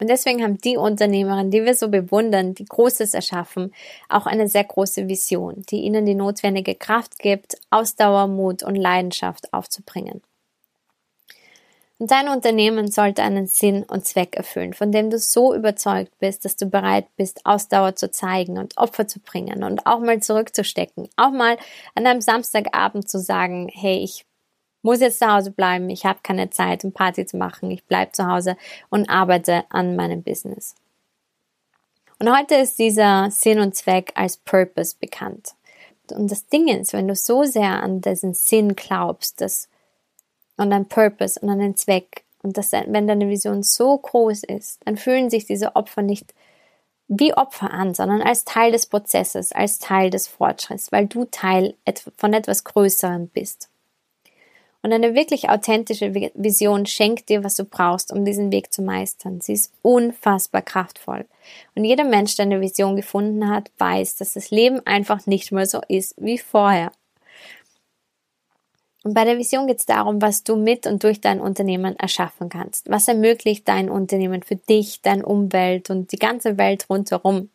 Und 0.00 0.08
deswegen 0.08 0.42
haben 0.42 0.58
die 0.58 0.78
Unternehmerinnen, 0.78 1.50
die 1.50 1.64
wir 1.64 1.74
so 1.74 1.88
bewundern, 1.88 2.54
die 2.54 2.64
Großes 2.64 3.12
erschaffen, 3.12 3.72
auch 4.08 4.26
eine 4.26 4.48
sehr 4.48 4.64
große 4.64 5.08
Vision, 5.08 5.62
die 5.70 5.82
ihnen 5.82 6.06
die 6.06 6.14
notwendige 6.14 6.74
Kraft 6.74 7.18
gibt, 7.18 7.58
Ausdauer, 7.68 8.26
Mut 8.26 8.62
und 8.62 8.76
Leidenschaft 8.76 9.52
aufzubringen. 9.52 10.22
Und 11.98 12.10
dein 12.10 12.30
Unternehmen 12.30 12.90
sollte 12.90 13.22
einen 13.22 13.46
Sinn 13.46 13.82
und 13.82 14.06
Zweck 14.06 14.34
erfüllen, 14.34 14.72
von 14.72 14.90
dem 14.90 15.10
du 15.10 15.18
so 15.18 15.54
überzeugt 15.54 16.16
bist, 16.18 16.46
dass 16.46 16.56
du 16.56 16.64
bereit 16.64 17.06
bist, 17.16 17.44
Ausdauer 17.44 17.94
zu 17.94 18.10
zeigen 18.10 18.56
und 18.56 18.78
Opfer 18.78 19.06
zu 19.06 19.20
bringen 19.20 19.62
und 19.62 19.86
auch 19.86 20.00
mal 20.00 20.18
zurückzustecken. 20.22 21.10
Auch 21.16 21.30
mal 21.30 21.58
an 21.94 22.06
einem 22.06 22.22
Samstagabend 22.22 23.10
zu 23.10 23.18
sagen, 23.18 23.68
hey, 23.70 23.98
ich 23.98 24.24
muss 24.82 25.00
jetzt 25.00 25.18
zu 25.18 25.30
Hause 25.30 25.50
bleiben, 25.50 25.90
ich 25.90 26.04
habe 26.04 26.20
keine 26.22 26.50
Zeit, 26.50 26.84
um 26.84 26.92
Party 26.92 27.26
zu 27.26 27.36
machen, 27.36 27.70
ich 27.70 27.84
bleibe 27.84 28.12
zu 28.12 28.26
Hause 28.26 28.56
und 28.88 29.08
arbeite 29.08 29.64
an 29.68 29.96
meinem 29.96 30.22
Business. 30.22 30.74
Und 32.18 32.36
heute 32.36 32.56
ist 32.56 32.78
dieser 32.78 33.30
Sinn 33.30 33.60
und 33.60 33.74
Zweck 33.74 34.12
als 34.14 34.36
Purpose 34.36 34.94
bekannt. 34.98 35.54
Und 36.12 36.30
das 36.30 36.46
Ding 36.46 36.68
ist, 36.68 36.92
wenn 36.92 37.08
du 37.08 37.14
so 37.14 37.44
sehr 37.44 37.82
an 37.82 38.02
diesen 38.02 38.34
Sinn 38.34 38.76
glaubst, 38.76 39.40
dass, 39.40 39.68
und 40.58 40.72
an 40.72 40.86
Purpose 40.86 41.40
und 41.40 41.48
an 41.48 41.60
den 41.60 41.76
Zweck, 41.76 42.24
und 42.42 42.58
dass, 42.58 42.72
wenn 42.72 43.06
deine 43.06 43.28
Vision 43.28 43.62
so 43.62 43.96
groß 43.96 44.44
ist, 44.44 44.80
dann 44.84 44.96
fühlen 44.96 45.30
sich 45.30 45.46
diese 45.46 45.76
Opfer 45.76 46.02
nicht 46.02 46.34
wie 47.08 47.34
Opfer 47.34 47.70
an, 47.72 47.94
sondern 47.94 48.20
als 48.20 48.44
Teil 48.44 48.70
des 48.70 48.86
Prozesses, 48.86 49.52
als 49.52 49.78
Teil 49.78 50.10
des 50.10 50.28
Fortschritts, 50.28 50.92
weil 50.92 51.06
du 51.06 51.24
Teil 51.24 51.74
von 52.18 52.34
etwas 52.34 52.64
Größerem 52.64 53.28
bist. 53.28 53.69
Und 54.82 54.92
eine 54.92 55.14
wirklich 55.14 55.50
authentische 55.50 56.14
Vision 56.14 56.86
schenkt 56.86 57.28
dir, 57.28 57.44
was 57.44 57.54
du 57.54 57.64
brauchst, 57.64 58.12
um 58.12 58.24
diesen 58.24 58.50
Weg 58.50 58.72
zu 58.72 58.80
meistern. 58.80 59.40
Sie 59.40 59.52
ist 59.52 59.72
unfassbar 59.82 60.62
kraftvoll. 60.62 61.26
Und 61.74 61.84
jeder 61.84 62.04
Mensch, 62.04 62.36
der 62.36 62.46
eine 62.46 62.60
Vision 62.60 62.96
gefunden 62.96 63.50
hat, 63.50 63.70
weiß, 63.76 64.16
dass 64.16 64.34
das 64.34 64.50
Leben 64.50 64.80
einfach 64.86 65.26
nicht 65.26 65.52
mehr 65.52 65.66
so 65.66 65.80
ist 65.88 66.14
wie 66.16 66.38
vorher. 66.38 66.92
Und 69.02 69.14
bei 69.14 69.24
der 69.24 69.38
Vision 69.38 69.66
geht 69.66 69.80
es 69.80 69.86
darum, 69.86 70.20
was 70.20 70.44
du 70.44 70.56
mit 70.56 70.86
und 70.86 71.02
durch 71.04 71.20
dein 71.20 71.40
Unternehmen 71.40 71.98
erschaffen 71.98 72.48
kannst. 72.48 72.90
Was 72.90 73.08
ermöglicht 73.08 73.66
dein 73.66 73.88
Unternehmen 73.88 74.42
für 74.42 74.56
dich, 74.56 75.00
deine 75.02 75.24
Umwelt 75.24 75.90
und 75.90 76.12
die 76.12 76.18
ganze 76.18 76.58
Welt 76.58 76.86
rundherum? 76.88 77.50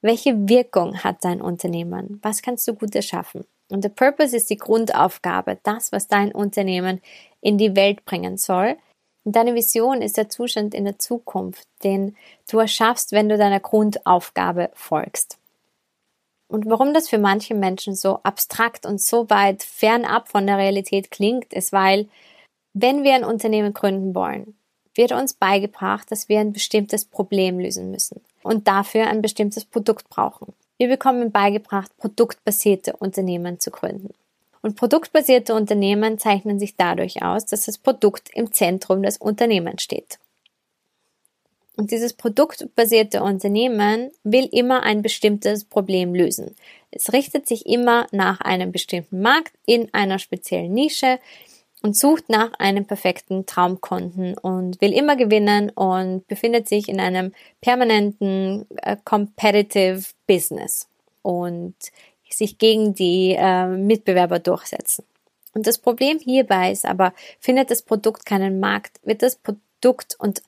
Welche 0.00 0.48
Wirkung 0.48 1.02
hat 1.02 1.24
dein 1.24 1.40
Unternehmen? 1.42 2.20
Was 2.22 2.42
kannst 2.42 2.66
du 2.68 2.74
gut 2.74 2.94
erschaffen? 2.94 3.44
Und 3.68 3.82
der 3.82 3.88
Purpose 3.88 4.36
ist 4.36 4.50
die 4.50 4.56
Grundaufgabe, 4.56 5.58
das, 5.62 5.92
was 5.92 6.08
dein 6.08 6.32
Unternehmen 6.32 7.00
in 7.40 7.58
die 7.58 7.74
Welt 7.74 8.04
bringen 8.04 8.36
soll. 8.36 8.76
Und 9.24 9.34
deine 9.34 9.54
Vision 9.54 10.02
ist 10.02 10.16
der 10.16 10.28
Zustand 10.28 10.72
in 10.72 10.84
der 10.84 10.98
Zukunft, 10.98 11.66
den 11.82 12.16
du 12.48 12.58
erschaffst, 12.58 13.10
wenn 13.10 13.28
du 13.28 13.36
deiner 13.36 13.58
Grundaufgabe 13.58 14.70
folgst. 14.74 15.38
Und 16.48 16.66
warum 16.66 16.94
das 16.94 17.08
für 17.08 17.18
manche 17.18 17.54
Menschen 17.54 17.96
so 17.96 18.20
abstrakt 18.22 18.86
und 18.86 19.00
so 19.00 19.28
weit 19.30 19.64
fernab 19.64 20.28
von 20.28 20.46
der 20.46 20.58
Realität 20.58 21.10
klingt, 21.10 21.52
ist, 21.52 21.72
weil, 21.72 22.08
wenn 22.72 23.02
wir 23.02 23.14
ein 23.14 23.24
Unternehmen 23.24 23.74
gründen 23.74 24.14
wollen, 24.14 24.56
wird 24.94 25.10
uns 25.10 25.34
beigebracht, 25.34 26.10
dass 26.10 26.28
wir 26.28 26.38
ein 26.38 26.52
bestimmtes 26.52 27.04
Problem 27.04 27.58
lösen 27.58 27.90
müssen 27.90 28.20
und 28.44 28.68
dafür 28.68 29.08
ein 29.08 29.22
bestimmtes 29.22 29.64
Produkt 29.64 30.08
brauchen. 30.08 30.54
Wir 30.78 30.88
bekommen 30.88 31.32
beigebracht, 31.32 31.90
produktbasierte 31.96 32.96
Unternehmen 32.96 33.60
zu 33.60 33.70
gründen. 33.70 34.14
Und 34.62 34.76
produktbasierte 34.76 35.54
Unternehmen 35.54 36.18
zeichnen 36.18 36.58
sich 36.58 36.76
dadurch 36.76 37.22
aus, 37.22 37.46
dass 37.46 37.66
das 37.66 37.78
Produkt 37.78 38.30
im 38.34 38.52
Zentrum 38.52 39.02
des 39.02 39.16
Unternehmens 39.16 39.82
steht. 39.82 40.18
Und 41.76 41.90
dieses 41.90 42.14
produktbasierte 42.14 43.22
Unternehmen 43.22 44.10
will 44.24 44.48
immer 44.50 44.82
ein 44.82 45.02
bestimmtes 45.02 45.64
Problem 45.64 46.14
lösen. 46.14 46.56
Es 46.90 47.12
richtet 47.12 47.46
sich 47.46 47.66
immer 47.66 48.06
nach 48.12 48.40
einem 48.40 48.72
bestimmten 48.72 49.20
Markt 49.20 49.52
in 49.66 49.92
einer 49.92 50.18
speziellen 50.18 50.72
Nische, 50.72 51.20
und 51.86 51.96
sucht 51.96 52.28
nach 52.28 52.52
einem 52.58 52.84
perfekten 52.84 53.46
Traumkunden 53.46 54.36
und 54.36 54.80
will 54.80 54.92
immer 54.92 55.14
gewinnen 55.14 55.70
und 55.70 56.26
befindet 56.26 56.68
sich 56.68 56.88
in 56.88 56.98
einem 56.98 57.32
permanenten 57.60 58.66
äh, 58.82 58.96
competitive 59.04 60.02
Business 60.26 60.88
und 61.22 61.76
sich 62.28 62.58
gegen 62.58 62.94
die 62.94 63.36
äh, 63.38 63.68
Mitbewerber 63.68 64.40
durchsetzen. 64.40 65.04
Und 65.54 65.68
das 65.68 65.78
Problem 65.78 66.18
hierbei 66.18 66.72
ist 66.72 66.84
aber, 66.84 67.14
findet 67.38 67.70
das 67.70 67.82
Produkt 67.82 68.26
keinen 68.26 68.58
Markt, 68.58 68.98
wird 69.04 69.22
das 69.22 69.36
Produkt 69.36 70.16
und 70.18 70.42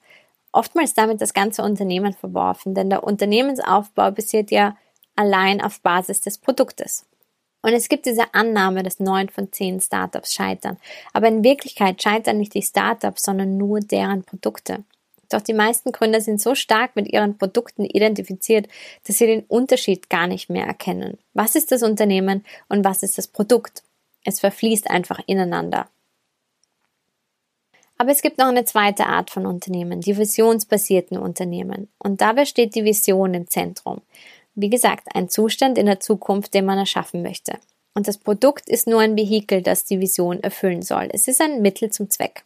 oftmals 0.50 0.94
damit 0.94 1.20
das 1.20 1.34
ganze 1.34 1.62
Unternehmen 1.62 2.14
verworfen, 2.14 2.74
denn 2.74 2.90
der 2.90 3.04
Unternehmensaufbau 3.04 4.10
basiert 4.10 4.50
ja 4.50 4.76
allein 5.14 5.60
auf 5.60 5.80
Basis 5.82 6.20
des 6.20 6.36
Produktes. 6.38 7.06
Und 7.62 7.72
es 7.72 7.88
gibt 7.88 8.06
diese 8.06 8.34
Annahme, 8.34 8.82
dass 8.82 9.00
neun 9.00 9.28
von 9.28 9.52
zehn 9.52 9.80
Startups 9.80 10.34
scheitern. 10.34 10.76
Aber 11.12 11.28
in 11.28 11.42
Wirklichkeit 11.42 12.00
scheitern 12.02 12.38
nicht 12.38 12.54
die 12.54 12.62
Startups, 12.62 13.22
sondern 13.22 13.56
nur 13.56 13.80
deren 13.80 14.22
Produkte. 14.22 14.84
Doch 15.28 15.42
die 15.42 15.54
meisten 15.54 15.92
Gründer 15.92 16.20
sind 16.20 16.40
so 16.40 16.54
stark 16.54 16.96
mit 16.96 17.08
ihren 17.08 17.36
Produkten 17.36 17.84
identifiziert, 17.84 18.66
dass 19.06 19.18
sie 19.18 19.26
den 19.26 19.42
Unterschied 19.42 20.08
gar 20.08 20.26
nicht 20.26 20.48
mehr 20.48 20.66
erkennen. 20.66 21.18
Was 21.34 21.54
ist 21.54 21.70
das 21.70 21.82
Unternehmen 21.82 22.44
und 22.68 22.84
was 22.84 23.02
ist 23.02 23.18
das 23.18 23.26
Produkt? 23.28 23.82
Es 24.24 24.40
verfließt 24.40 24.88
einfach 24.88 25.20
ineinander. 25.26 25.88
Aber 27.98 28.12
es 28.12 28.22
gibt 28.22 28.38
noch 28.38 28.46
eine 28.46 28.64
zweite 28.64 29.06
Art 29.06 29.30
von 29.30 29.44
Unternehmen, 29.44 30.00
die 30.00 30.16
visionsbasierten 30.16 31.18
Unternehmen. 31.18 31.88
Und 31.98 32.20
dabei 32.20 32.44
steht 32.44 32.76
die 32.76 32.84
Vision 32.84 33.34
im 33.34 33.48
Zentrum. 33.48 34.00
Wie 34.60 34.70
gesagt, 34.70 35.14
ein 35.14 35.28
Zustand 35.28 35.78
in 35.78 35.86
der 35.86 36.00
Zukunft, 36.00 36.52
den 36.52 36.64
man 36.64 36.78
erschaffen 36.78 37.22
möchte. 37.22 37.60
Und 37.94 38.08
das 38.08 38.18
Produkt 38.18 38.68
ist 38.68 38.88
nur 38.88 39.00
ein 39.00 39.16
Vehikel, 39.16 39.62
das 39.62 39.84
die 39.84 40.00
Vision 40.00 40.42
erfüllen 40.42 40.82
soll. 40.82 41.08
Es 41.12 41.28
ist 41.28 41.40
ein 41.40 41.62
Mittel 41.62 41.90
zum 41.90 42.10
Zweck. 42.10 42.42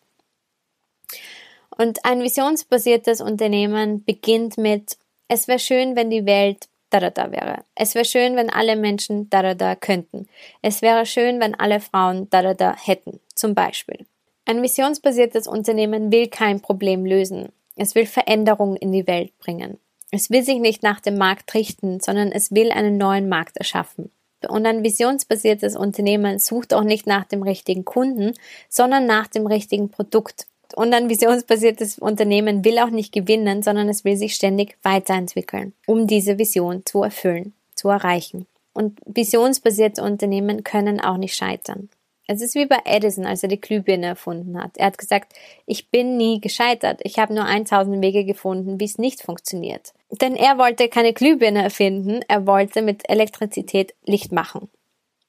Und 1.70 2.04
ein 2.04 2.20
visionsbasiertes 2.20 3.22
Unternehmen 3.22 4.04
beginnt 4.04 4.58
mit, 4.58 4.98
es 5.28 5.48
wäre 5.48 5.58
schön, 5.58 5.96
wenn 5.96 6.10
die 6.10 6.26
Welt 6.26 6.68
da 6.90 7.00
da 7.00 7.08
da 7.08 7.32
wäre. 7.32 7.64
Es 7.74 7.94
wäre 7.94 8.04
schön, 8.04 8.36
wenn 8.36 8.50
alle 8.50 8.76
Menschen 8.76 9.30
da 9.30 9.40
da 9.40 9.54
da 9.54 9.74
könnten. 9.74 10.28
Es 10.60 10.82
wäre 10.82 11.06
schön, 11.06 11.40
wenn 11.40 11.54
alle 11.54 11.80
Frauen 11.80 12.28
da 12.28 12.42
da 12.42 12.52
da 12.52 12.76
hätten, 12.76 13.20
zum 13.34 13.54
Beispiel. 13.54 14.04
Ein 14.44 14.60
visionsbasiertes 14.60 15.46
Unternehmen 15.46 16.12
will 16.12 16.28
kein 16.28 16.60
Problem 16.60 17.06
lösen. 17.06 17.52
Es 17.76 17.94
will 17.94 18.04
Veränderungen 18.04 18.76
in 18.76 18.92
die 18.92 19.06
Welt 19.06 19.32
bringen. 19.38 19.78
Es 20.14 20.28
will 20.28 20.44
sich 20.44 20.58
nicht 20.58 20.82
nach 20.82 21.00
dem 21.00 21.16
Markt 21.16 21.54
richten, 21.54 21.98
sondern 21.98 22.32
es 22.32 22.52
will 22.52 22.70
einen 22.70 22.98
neuen 22.98 23.30
Markt 23.30 23.56
erschaffen. 23.56 24.10
Und 24.46 24.66
ein 24.66 24.84
visionsbasiertes 24.84 25.74
Unternehmen 25.74 26.38
sucht 26.38 26.74
auch 26.74 26.84
nicht 26.84 27.06
nach 27.06 27.24
dem 27.24 27.42
richtigen 27.42 27.86
Kunden, 27.86 28.34
sondern 28.68 29.06
nach 29.06 29.26
dem 29.26 29.46
richtigen 29.46 29.88
Produkt. 29.88 30.46
Und 30.74 30.92
ein 30.92 31.08
visionsbasiertes 31.08 31.98
Unternehmen 31.98 32.62
will 32.62 32.78
auch 32.78 32.90
nicht 32.90 33.12
gewinnen, 33.12 33.62
sondern 33.62 33.88
es 33.88 34.04
will 34.04 34.16
sich 34.16 34.34
ständig 34.34 34.76
weiterentwickeln, 34.82 35.72
um 35.86 36.06
diese 36.06 36.38
Vision 36.38 36.82
zu 36.84 37.02
erfüllen, 37.02 37.54
zu 37.74 37.88
erreichen. 37.88 38.46
Und 38.74 39.00
visionsbasierte 39.06 40.02
Unternehmen 40.02 40.62
können 40.62 41.00
auch 41.00 41.16
nicht 41.16 41.36
scheitern. 41.36 41.88
Es 42.26 42.40
ist 42.40 42.54
wie 42.54 42.66
bei 42.66 42.78
Edison, 42.84 43.26
als 43.26 43.42
er 43.42 43.48
die 43.48 43.60
Glühbirne 43.60 44.06
erfunden 44.06 44.62
hat. 44.62 44.76
Er 44.76 44.86
hat 44.86 44.98
gesagt, 44.98 45.34
ich 45.66 45.90
bin 45.90 46.16
nie 46.16 46.40
gescheitert. 46.40 47.00
Ich 47.02 47.18
habe 47.18 47.34
nur 47.34 47.44
1000 47.44 48.00
Wege 48.00 48.24
gefunden, 48.24 48.78
wie 48.78 48.84
es 48.84 48.96
nicht 48.96 49.22
funktioniert. 49.22 49.92
Denn 50.20 50.36
er 50.36 50.58
wollte 50.58 50.88
keine 50.88 51.14
Glühbirne 51.14 51.62
erfinden, 51.62 52.20
er 52.28 52.46
wollte 52.46 52.82
mit 52.82 53.08
Elektrizität 53.08 53.94
Licht 54.04 54.30
machen. 54.30 54.68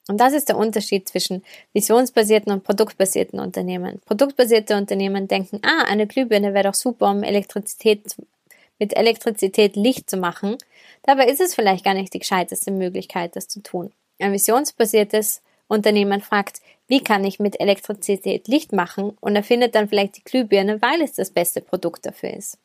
Und 0.08 0.20
das 0.20 0.34
ist 0.34 0.50
der 0.50 0.58
Unterschied 0.58 1.08
zwischen 1.08 1.42
visionsbasierten 1.72 2.52
und 2.52 2.64
produktbasierten 2.64 3.40
Unternehmen. 3.40 4.02
Produktbasierte 4.04 4.76
Unternehmen 4.76 5.26
denken, 5.28 5.60
ah, 5.64 5.84
eine 5.88 6.06
Glühbirne 6.06 6.52
wäre 6.52 6.64
doch 6.64 6.74
super, 6.74 7.10
um 7.10 7.22
Elektrizität, 7.22 8.14
mit 8.78 8.94
Elektrizität 8.94 9.76
Licht 9.76 10.10
zu 10.10 10.18
machen. 10.18 10.58
Dabei 11.04 11.28
ist 11.28 11.40
es 11.40 11.54
vielleicht 11.54 11.84
gar 11.84 11.94
nicht 11.94 12.12
die 12.12 12.18
gescheiteste 12.18 12.70
Möglichkeit, 12.70 13.34
das 13.36 13.48
zu 13.48 13.62
tun. 13.62 13.90
Ein 14.18 14.32
visionsbasiertes 14.32 15.40
Unternehmen 15.66 16.20
fragt, 16.20 16.60
wie 16.86 17.02
kann 17.02 17.24
ich 17.24 17.40
mit 17.40 17.58
Elektrizität 17.58 18.48
Licht 18.48 18.72
machen 18.72 19.16
und 19.22 19.34
erfindet 19.34 19.74
dann 19.74 19.88
vielleicht 19.88 20.18
die 20.18 20.24
Glühbirne, 20.24 20.82
weil 20.82 21.00
es 21.00 21.14
das 21.14 21.30
beste 21.30 21.62
Produkt 21.62 22.04
dafür 22.04 22.34
ist. 22.34 22.58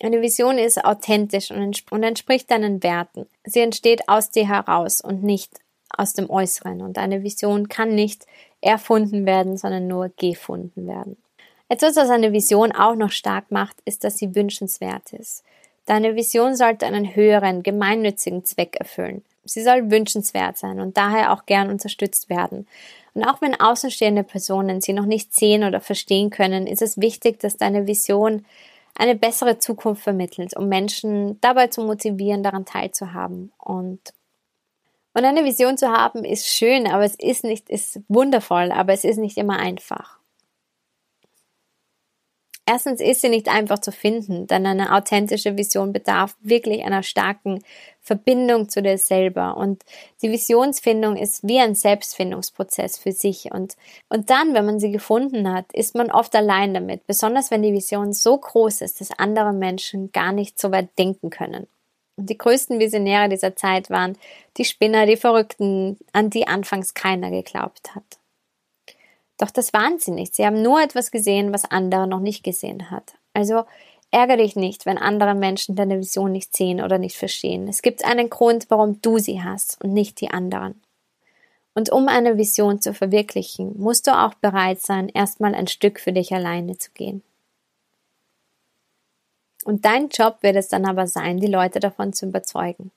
Eine 0.00 0.20
Vision 0.20 0.58
ist 0.58 0.84
authentisch 0.84 1.50
und 1.50 2.02
entspricht 2.02 2.50
deinen 2.50 2.82
Werten. 2.82 3.26
Sie 3.44 3.60
entsteht 3.60 4.08
aus 4.08 4.30
dir 4.30 4.46
heraus 4.46 5.00
und 5.00 5.22
nicht 5.22 5.60
aus 5.88 6.12
dem 6.12 6.28
Äußeren. 6.28 6.82
Und 6.82 6.98
eine 6.98 7.22
Vision 7.22 7.68
kann 7.68 7.94
nicht 7.94 8.26
erfunden 8.60 9.24
werden, 9.24 9.56
sondern 9.56 9.86
nur 9.86 10.10
gefunden 10.16 10.86
werden. 10.86 11.16
Etwas, 11.68 11.96
was 11.96 12.10
eine 12.10 12.32
Vision 12.32 12.72
auch 12.72 12.94
noch 12.94 13.10
stark 13.10 13.50
macht, 13.50 13.76
ist, 13.84 14.04
dass 14.04 14.18
sie 14.18 14.34
wünschenswert 14.34 15.12
ist. 15.12 15.42
Deine 15.86 16.14
Vision 16.14 16.56
sollte 16.56 16.86
einen 16.86 17.14
höheren, 17.14 17.62
gemeinnützigen 17.62 18.44
Zweck 18.44 18.76
erfüllen. 18.76 19.24
Sie 19.44 19.62
soll 19.62 19.90
wünschenswert 19.90 20.58
sein 20.58 20.80
und 20.80 20.96
daher 20.96 21.32
auch 21.32 21.46
gern 21.46 21.70
unterstützt 21.70 22.28
werden. 22.28 22.66
Und 23.14 23.24
auch 23.24 23.40
wenn 23.40 23.58
außenstehende 23.58 24.24
Personen 24.24 24.80
sie 24.80 24.92
noch 24.92 25.06
nicht 25.06 25.32
sehen 25.32 25.64
oder 25.64 25.80
verstehen 25.80 26.30
können, 26.30 26.66
ist 26.66 26.82
es 26.82 27.00
wichtig, 27.00 27.38
dass 27.38 27.56
deine 27.56 27.86
Vision 27.86 28.44
eine 28.98 29.14
bessere 29.14 29.58
Zukunft 29.58 30.02
vermittelt, 30.02 30.56
um 30.56 30.68
Menschen 30.68 31.40
dabei 31.40 31.68
zu 31.68 31.82
motivieren, 31.82 32.42
daran 32.42 32.64
teilzuhaben. 32.64 33.52
Und 33.58 34.00
und 35.16 35.24
eine 35.24 35.46
Vision 35.46 35.78
zu 35.78 35.88
haben 35.88 36.24
ist 36.24 36.46
schön, 36.46 36.86
aber 36.86 37.02
es 37.02 37.14
ist 37.14 37.42
nicht, 37.42 37.70
ist 37.70 38.00
wundervoll, 38.06 38.70
aber 38.70 38.92
es 38.92 39.02
ist 39.02 39.16
nicht 39.16 39.38
immer 39.38 39.58
einfach. 39.58 40.15
Erstens 42.68 43.00
ist 43.00 43.20
sie 43.20 43.28
nicht 43.28 43.48
einfach 43.48 43.78
zu 43.78 43.92
finden, 43.92 44.48
denn 44.48 44.66
eine 44.66 44.92
authentische 44.92 45.56
Vision 45.56 45.92
bedarf 45.92 46.36
wirklich 46.40 46.82
einer 46.82 47.04
starken 47.04 47.62
Verbindung 48.00 48.68
zu 48.68 48.82
dir 48.82 48.98
selber. 48.98 49.56
Und 49.56 49.84
die 50.20 50.32
Visionsfindung 50.32 51.16
ist 51.16 51.46
wie 51.46 51.60
ein 51.60 51.76
Selbstfindungsprozess 51.76 52.98
für 52.98 53.12
sich. 53.12 53.52
Und, 53.52 53.76
und 54.08 54.30
dann, 54.30 54.52
wenn 54.52 54.66
man 54.66 54.80
sie 54.80 54.90
gefunden 54.90 55.52
hat, 55.52 55.66
ist 55.72 55.94
man 55.94 56.10
oft 56.10 56.34
allein 56.34 56.74
damit, 56.74 57.06
besonders 57.06 57.52
wenn 57.52 57.62
die 57.62 57.72
Vision 57.72 58.12
so 58.12 58.36
groß 58.36 58.80
ist, 58.80 59.00
dass 59.00 59.16
andere 59.16 59.52
Menschen 59.52 60.10
gar 60.10 60.32
nicht 60.32 60.58
so 60.58 60.72
weit 60.72 60.88
denken 60.98 61.30
können. 61.30 61.68
Und 62.16 62.30
die 62.30 62.38
größten 62.38 62.80
Visionäre 62.80 63.28
dieser 63.28 63.54
Zeit 63.54 63.90
waren 63.90 64.18
die 64.56 64.64
Spinner, 64.64 65.06
die 65.06 65.16
Verrückten, 65.16 65.98
an 66.12 66.30
die 66.30 66.48
anfangs 66.48 66.94
keiner 66.94 67.30
geglaubt 67.30 67.94
hat. 67.94 68.18
Doch 69.38 69.50
das 69.50 69.72
waren 69.72 69.98
sie 69.98 70.12
nicht. 70.12 70.34
Sie 70.34 70.46
haben 70.46 70.62
nur 70.62 70.80
etwas 70.80 71.10
gesehen, 71.10 71.52
was 71.52 71.70
andere 71.70 72.06
noch 72.06 72.20
nicht 72.20 72.42
gesehen 72.42 72.90
hat. 72.90 73.14
Also 73.34 73.64
ärgere 74.10 74.38
dich 74.38 74.56
nicht, 74.56 74.86
wenn 74.86 74.98
andere 74.98 75.34
Menschen 75.34 75.76
deine 75.76 75.98
Vision 75.98 76.32
nicht 76.32 76.56
sehen 76.56 76.80
oder 76.80 76.98
nicht 76.98 77.16
verstehen. 77.16 77.68
Es 77.68 77.82
gibt 77.82 78.04
einen 78.04 78.30
Grund, 78.30 78.66
warum 78.70 79.00
du 79.02 79.18
sie 79.18 79.42
hast 79.42 79.82
und 79.82 79.92
nicht 79.92 80.20
die 80.20 80.30
anderen. 80.30 80.80
Und 81.74 81.92
um 81.92 82.08
eine 82.08 82.38
Vision 82.38 82.80
zu 82.80 82.94
verwirklichen, 82.94 83.78
musst 83.78 84.06
du 84.06 84.18
auch 84.18 84.32
bereit 84.34 84.80
sein, 84.80 85.10
erstmal 85.10 85.54
ein 85.54 85.66
Stück 85.66 86.00
für 86.00 86.12
dich 86.12 86.32
alleine 86.32 86.78
zu 86.78 86.90
gehen. 86.92 87.22
Und 89.66 89.84
dein 89.84 90.08
Job 90.08 90.38
wird 90.40 90.56
es 90.56 90.68
dann 90.68 90.86
aber 90.86 91.06
sein, 91.06 91.38
die 91.38 91.48
Leute 91.48 91.80
davon 91.80 92.14
zu 92.14 92.26
überzeugen. 92.26 92.92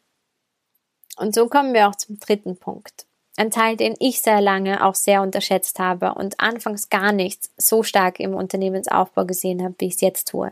Und 1.18 1.36
so 1.36 1.48
kommen 1.48 1.74
wir 1.74 1.90
auch 1.90 1.96
zum 1.96 2.20
dritten 2.20 2.56
Punkt. 2.56 3.06
Ein 3.40 3.52
Teil, 3.52 3.78
den 3.78 3.96
ich 4.00 4.20
sehr 4.20 4.42
lange 4.42 4.86
auch 4.86 4.96
sehr 4.96 5.22
unterschätzt 5.22 5.80
habe 5.80 6.14
und 6.16 6.42
anfangs 6.42 6.90
gar 6.90 7.14
nichts 7.14 7.54
so 7.56 7.84
stark 7.84 8.20
im 8.20 8.34
Unternehmensaufbau 8.34 9.24
gesehen 9.24 9.64
habe, 9.64 9.76
wie 9.78 9.86
ich 9.86 9.94
es 9.94 10.02
jetzt 10.02 10.28
tue. 10.28 10.52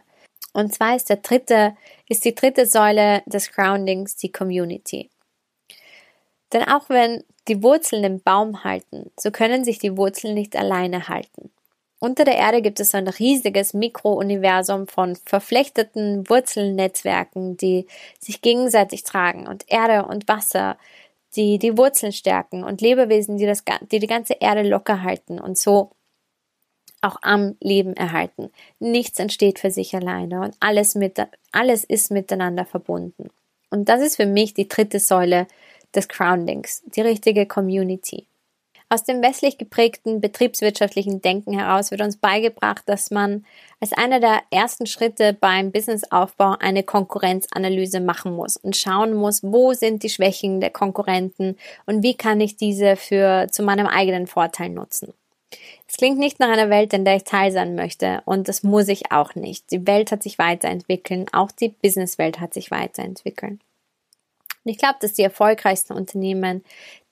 Und 0.53 0.73
zwar 0.73 0.95
ist 0.95 1.09
der 1.09 1.17
dritte, 1.17 1.75
ist 2.07 2.23
die 2.23 2.33
dritte 2.33 2.65
Säule 2.65 3.23
des 3.25 3.51
Groundings 3.51 4.15
die 4.15 4.31
Community. 4.31 5.09
Denn 6.53 6.63
auch 6.63 6.87
wenn 6.87 7.25
die 7.49 7.61
Wurzeln 7.61 8.03
den 8.03 8.23
Baum 8.23 8.63
halten, 8.63 9.11
so 9.19 9.31
können 9.31 9.65
sich 9.65 9.79
die 9.79 9.97
Wurzeln 9.97 10.33
nicht 10.33 10.55
alleine 10.55 11.09
halten. 11.09 11.51
Unter 11.99 12.23
der 12.23 12.37
Erde 12.37 12.61
gibt 12.61 12.79
es 12.79 12.95
ein 12.95 13.09
riesiges 13.09 13.73
Mikrouniversum 13.73 14.87
von 14.87 15.17
verflechteten 15.17 16.29
Wurzelnetzwerken, 16.29 17.57
die 17.57 17.85
sich 18.17 18.41
gegenseitig 18.41 19.03
tragen 19.03 19.45
und 19.45 19.65
Erde 19.67 20.05
und 20.05 20.29
Wasser, 20.29 20.77
die 21.37 21.59
die 21.59 21.77
Wurzeln 21.77 22.11
stärken 22.11 22.63
und 22.63 22.81
Lebewesen, 22.81 23.37
die, 23.37 23.45
das, 23.45 23.63
die 23.91 23.99
die 23.99 24.07
ganze 24.07 24.33
Erde 24.33 24.67
locker 24.67 25.03
halten 25.03 25.39
und 25.39 25.57
so 25.57 25.91
auch 27.01 27.17
am 27.21 27.55
Leben 27.61 27.95
erhalten. 27.95 28.51
Nichts 28.79 29.19
entsteht 29.19 29.59
für 29.59 29.71
sich 29.71 29.95
alleine 29.95 30.41
und 30.41 30.55
alles, 30.59 30.95
mit, 30.95 31.21
alles 31.51 31.83
ist 31.83 32.11
miteinander 32.11 32.65
verbunden. 32.65 33.29
Und 33.69 33.87
das 33.87 34.01
ist 34.01 34.15
für 34.15 34.25
mich 34.25 34.53
die 34.53 34.67
dritte 34.67 34.99
Säule 34.99 35.47
des 35.93 36.07
Groundings, 36.07 36.83
die 36.95 37.01
richtige 37.01 37.45
Community. 37.45 38.27
Aus 38.89 39.03
dem 39.03 39.21
westlich 39.21 39.57
geprägten 39.57 40.21
betriebswirtschaftlichen 40.21 41.21
Denken 41.21 41.59
heraus 41.59 41.91
wird 41.91 41.99
uns 41.99 42.15
beigebracht, 42.15 42.83
dass 42.85 43.11
man 43.11 43.45
als 43.81 43.91
einer 43.91 44.21
der 44.21 44.41
ersten 44.49 44.85
Schritte 44.85 45.33
beim 45.33 45.73
Businessaufbau 45.73 46.55
eine 46.59 46.83
Konkurrenzanalyse 46.83 47.99
machen 47.99 48.33
muss 48.33 48.55
und 48.55 48.77
schauen 48.77 49.13
muss, 49.13 49.43
wo 49.43 49.73
sind 49.73 50.03
die 50.03 50.09
Schwächen 50.09 50.61
der 50.61 50.69
Konkurrenten 50.69 51.57
und 51.85 52.01
wie 52.01 52.15
kann 52.15 52.39
ich 52.39 52.55
diese 52.55 52.95
für 52.95 53.47
zu 53.51 53.61
meinem 53.61 53.87
eigenen 53.87 54.25
Vorteil 54.25 54.69
nutzen. 54.69 55.13
Es 55.85 55.97
klingt 55.97 56.17
nicht 56.17 56.39
nach 56.39 56.49
einer 56.49 56.69
Welt, 56.69 56.93
in 56.93 57.03
der 57.03 57.17
ich 57.17 57.25
teil 57.25 57.51
sein 57.51 57.75
möchte 57.75 58.21
und 58.23 58.47
das 58.47 58.63
muss 58.63 58.87
ich 58.87 59.11
auch 59.11 59.35
nicht. 59.35 59.69
Die 59.71 59.85
Welt 59.85 60.13
hat 60.13 60.23
sich 60.23 60.39
weiterentwickelt, 60.39 61.33
auch 61.33 61.51
die 61.51 61.69
Businesswelt 61.69 62.39
hat 62.39 62.53
sich 62.53 62.71
weiterentwickelt. 62.71 63.59
Und 64.63 64.71
ich 64.71 64.77
glaube, 64.77 64.97
dass 65.01 65.13
die 65.13 65.23
erfolgreichsten 65.23 65.93
Unternehmen 65.93 66.63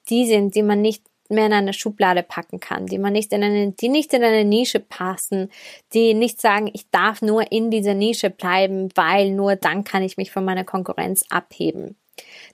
die 0.10 0.26
sind, 0.28 0.56
die 0.56 0.64
man 0.64 0.82
nicht 0.82 1.04
mehr 1.30 1.48
in 1.48 1.54
eine 1.54 1.74
Schublade 1.74 2.24
packen 2.24 2.60
kann, 2.60 2.86
die 2.86 2.98
man 2.98 3.14
nicht 3.14 3.34
in 3.34 3.44
eine, 3.44 3.72
die 3.72 3.90
nicht 3.90 4.14
in 4.14 4.24
eine 4.24 4.46
Nische 4.46 4.80
passen, 4.80 5.52
die 5.94 6.14
nicht 6.14 6.40
sagen, 6.40 6.70
ich 6.74 6.90
darf 6.90 7.22
nur 7.22 7.52
in 7.52 7.72
dieser 7.72 7.94
Nische 7.94 8.30
bleiben, 8.30 8.90
weil 8.96 9.32
nur 9.32 9.56
dann 9.56 9.84
kann 9.84 10.04
ich 10.04 10.18
mich 10.18 10.32
von 10.32 10.46
meiner 10.46 10.64
Konkurrenz 10.64 11.26
abheben. 11.30 11.96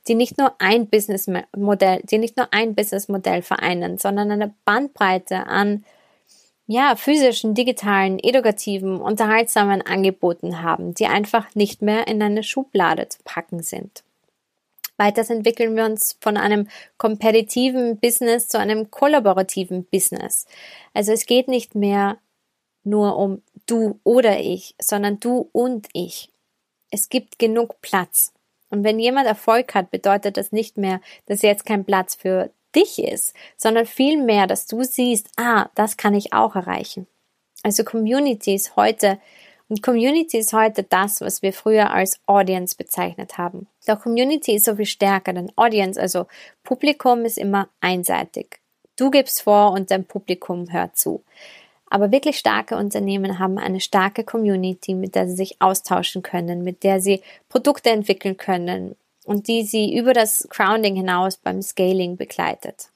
Die 0.08 0.16
nicht 0.16 0.38
nur 0.38 0.56
ein 0.60 0.88
Businessmodell, 0.88 2.02
die 2.04 2.18
nicht 2.18 2.38
nur 2.38 2.48
ein 2.52 2.74
Businessmodell 2.74 3.42
vereinen, 3.42 3.98
sondern 3.98 4.32
eine 4.32 4.54
Bandbreite 4.66 5.46
an 5.48 5.86
ja, 6.72 6.96
physischen, 6.96 7.54
digitalen, 7.54 8.18
edukativen, 8.18 9.02
unterhaltsamen 9.02 9.82
Angeboten 9.82 10.62
haben, 10.62 10.94
die 10.94 11.06
einfach 11.08 11.54
nicht 11.54 11.82
mehr 11.82 12.08
in 12.08 12.24
eine 12.24 12.44
Schublade 12.44 13.10
zu 13.10 13.20
packen 13.26 13.62
sind. 13.62 14.04
Weiters 15.02 15.32
entwickeln 15.32 15.76
wir 15.76 15.86
uns 15.86 16.18
von 16.22 16.38
einem 16.38 16.68
kompetitiven 16.98 17.98
Business 18.00 18.48
zu 18.48 18.60
einem 18.60 18.92
kollaborativen 18.92 19.86
Business. 19.86 20.46
Also 20.94 21.12
es 21.12 21.26
geht 21.26 21.48
nicht 21.48 21.74
mehr 21.74 22.20
nur 22.84 23.18
um 23.18 23.42
du 23.66 24.00
oder 24.04 24.40
ich, 24.40 24.76
sondern 24.80 25.20
du 25.20 25.50
und 25.52 25.88
ich. 25.94 26.30
Es 26.92 27.10
gibt 27.10 27.40
genug 27.40 27.82
Platz. 27.82 28.34
Und 28.70 28.84
wenn 28.84 29.00
jemand 29.00 29.28
Erfolg 29.28 29.74
hat, 29.74 29.90
bedeutet 29.90 30.38
das 30.38 30.52
nicht 30.52 30.78
mehr, 30.78 31.02
dass 31.26 31.42
jetzt 31.42 31.66
kein 31.66 31.84
Platz 31.84 32.16
für 32.16 32.52
dich 32.76 33.00
ist, 33.00 33.34
sondern 33.58 33.86
vielmehr, 33.86 34.46
dass 34.46 34.68
du 34.68 34.84
siehst, 34.84 35.30
ah, 35.38 35.70
das 35.76 35.98
kann 35.98 36.14
ich 36.14 36.32
auch 36.32 36.56
erreichen. 36.56 37.08
Also 37.64 37.84
Community 37.84 38.56
ist 38.56 38.76
heute 38.76 39.20
und 39.72 39.82
Community 39.82 40.38
ist 40.38 40.52
heute 40.52 40.84
das, 40.84 41.22
was 41.22 41.42
wir 41.42 41.54
früher 41.54 41.92
als 41.92 42.20
Audience 42.26 42.76
bezeichnet 42.76 43.38
haben. 43.38 43.68
Doch 43.88 44.02
Community 44.02 44.54
ist 44.56 44.66
so 44.66 44.76
viel 44.76 44.86
stärker, 44.86 45.32
denn 45.32 45.50
Audience, 45.56 45.98
also 45.98 46.28
Publikum, 46.62 47.24
ist 47.24 47.38
immer 47.38 47.70
einseitig. 47.80 48.60
Du 48.98 49.10
gibst 49.10 49.44
vor 49.44 49.72
und 49.72 49.90
dein 49.90 50.04
Publikum 50.04 50.74
hört 50.74 50.98
zu. 50.98 51.24
Aber 51.90 52.12
wirklich 52.12 52.38
starke 52.38 52.76
Unternehmen 52.76 53.40
haben 53.40 53.58
eine 53.58 53.80
starke 53.80 54.26
Community, 54.26 54.94
mit 54.94 55.16
der 55.16 55.30
sie 55.30 55.38
sich 55.38 55.62
austauschen 55.62 56.22
können, 56.22 56.66
mit 56.66 56.84
der 56.84 57.00
sie 57.00 57.22
Produkte 57.48 57.92
entwickeln 57.92 58.36
können, 58.36 58.98
und 59.24 59.48
die 59.48 59.64
sie 59.64 59.96
über 59.96 60.12
das 60.12 60.50
Grounding 60.50 60.98
hinaus 60.98 61.38
beim 61.38 61.62
Scaling 61.62 62.18
begleitet. 62.18 62.90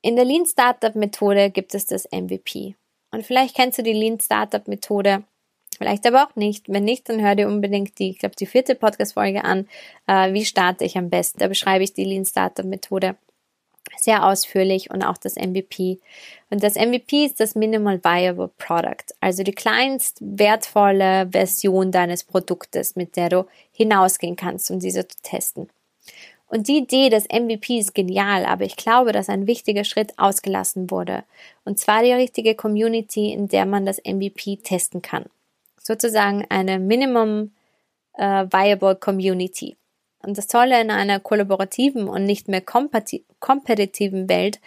In 0.00 0.16
der 0.16 0.24
Lean 0.24 0.46
Startup 0.46 0.94
Methode 0.94 1.50
gibt 1.50 1.74
es 1.74 1.84
das 1.84 2.08
MVP. 2.10 2.74
Und 3.10 3.26
vielleicht 3.26 3.56
kennst 3.56 3.78
du 3.78 3.82
die 3.82 3.92
Lean 3.92 4.20
Startup 4.20 4.66
Methode, 4.68 5.24
vielleicht 5.78 6.06
aber 6.06 6.24
auch 6.24 6.36
nicht. 6.36 6.68
Wenn 6.68 6.84
nicht, 6.84 7.08
dann 7.08 7.20
hör 7.20 7.34
dir 7.34 7.48
unbedingt 7.48 7.98
die, 7.98 8.10
ich 8.10 8.18
glaube, 8.18 8.36
die 8.36 8.46
vierte 8.46 8.74
Podcast-Folge 8.74 9.44
an. 9.44 9.68
Äh, 10.06 10.32
wie 10.32 10.44
starte 10.44 10.84
ich 10.84 10.96
am 10.96 11.10
besten? 11.10 11.40
Da 11.40 11.48
beschreibe 11.48 11.84
ich 11.84 11.92
die 11.92 12.04
Lean 12.04 12.24
Startup 12.24 12.64
Methode 12.64 13.16
sehr 13.96 14.24
ausführlich 14.24 14.90
und 14.90 15.02
auch 15.02 15.16
das 15.16 15.36
MVP. 15.36 15.98
Und 16.50 16.62
das 16.62 16.74
MVP 16.74 17.26
ist 17.26 17.40
das 17.40 17.54
Minimal 17.54 18.02
Viable 18.02 18.50
Product, 18.58 19.14
also 19.20 19.42
die 19.42 19.52
kleinst 19.52 20.18
wertvolle 20.20 21.28
Version 21.30 21.92
deines 21.92 22.24
Produktes, 22.24 22.96
mit 22.96 23.16
der 23.16 23.28
du 23.28 23.46
hinausgehen 23.72 24.36
kannst, 24.36 24.70
um 24.70 24.80
diese 24.80 25.06
zu 25.06 25.16
testen. 25.22 25.68
Und 26.50 26.66
die 26.66 26.78
Idee 26.78 27.10
des 27.10 27.28
MVP 27.28 27.78
ist 27.78 27.94
genial, 27.94 28.44
aber 28.44 28.64
ich 28.64 28.74
glaube, 28.74 29.12
dass 29.12 29.28
ein 29.28 29.46
wichtiger 29.46 29.84
Schritt 29.84 30.18
ausgelassen 30.18 30.90
wurde. 30.90 31.22
Und 31.64 31.78
zwar 31.78 32.02
die 32.02 32.12
richtige 32.12 32.56
Community, 32.56 33.32
in 33.32 33.46
der 33.46 33.66
man 33.66 33.86
das 33.86 34.02
MVP 34.04 34.56
testen 34.56 35.00
kann. 35.00 35.26
Sozusagen 35.80 36.44
eine 36.48 36.80
Minimum 36.80 37.52
uh, 38.18 38.46
Viable 38.50 38.96
Community. 38.96 39.76
Und 40.24 40.36
das 40.36 40.48
Tolle 40.48 40.80
in 40.80 40.90
einer 40.90 41.20
kollaborativen 41.20 42.08
und 42.08 42.24
nicht 42.24 42.48
mehr 42.48 42.62
kompetitiven 42.62 44.28
Welt 44.28 44.60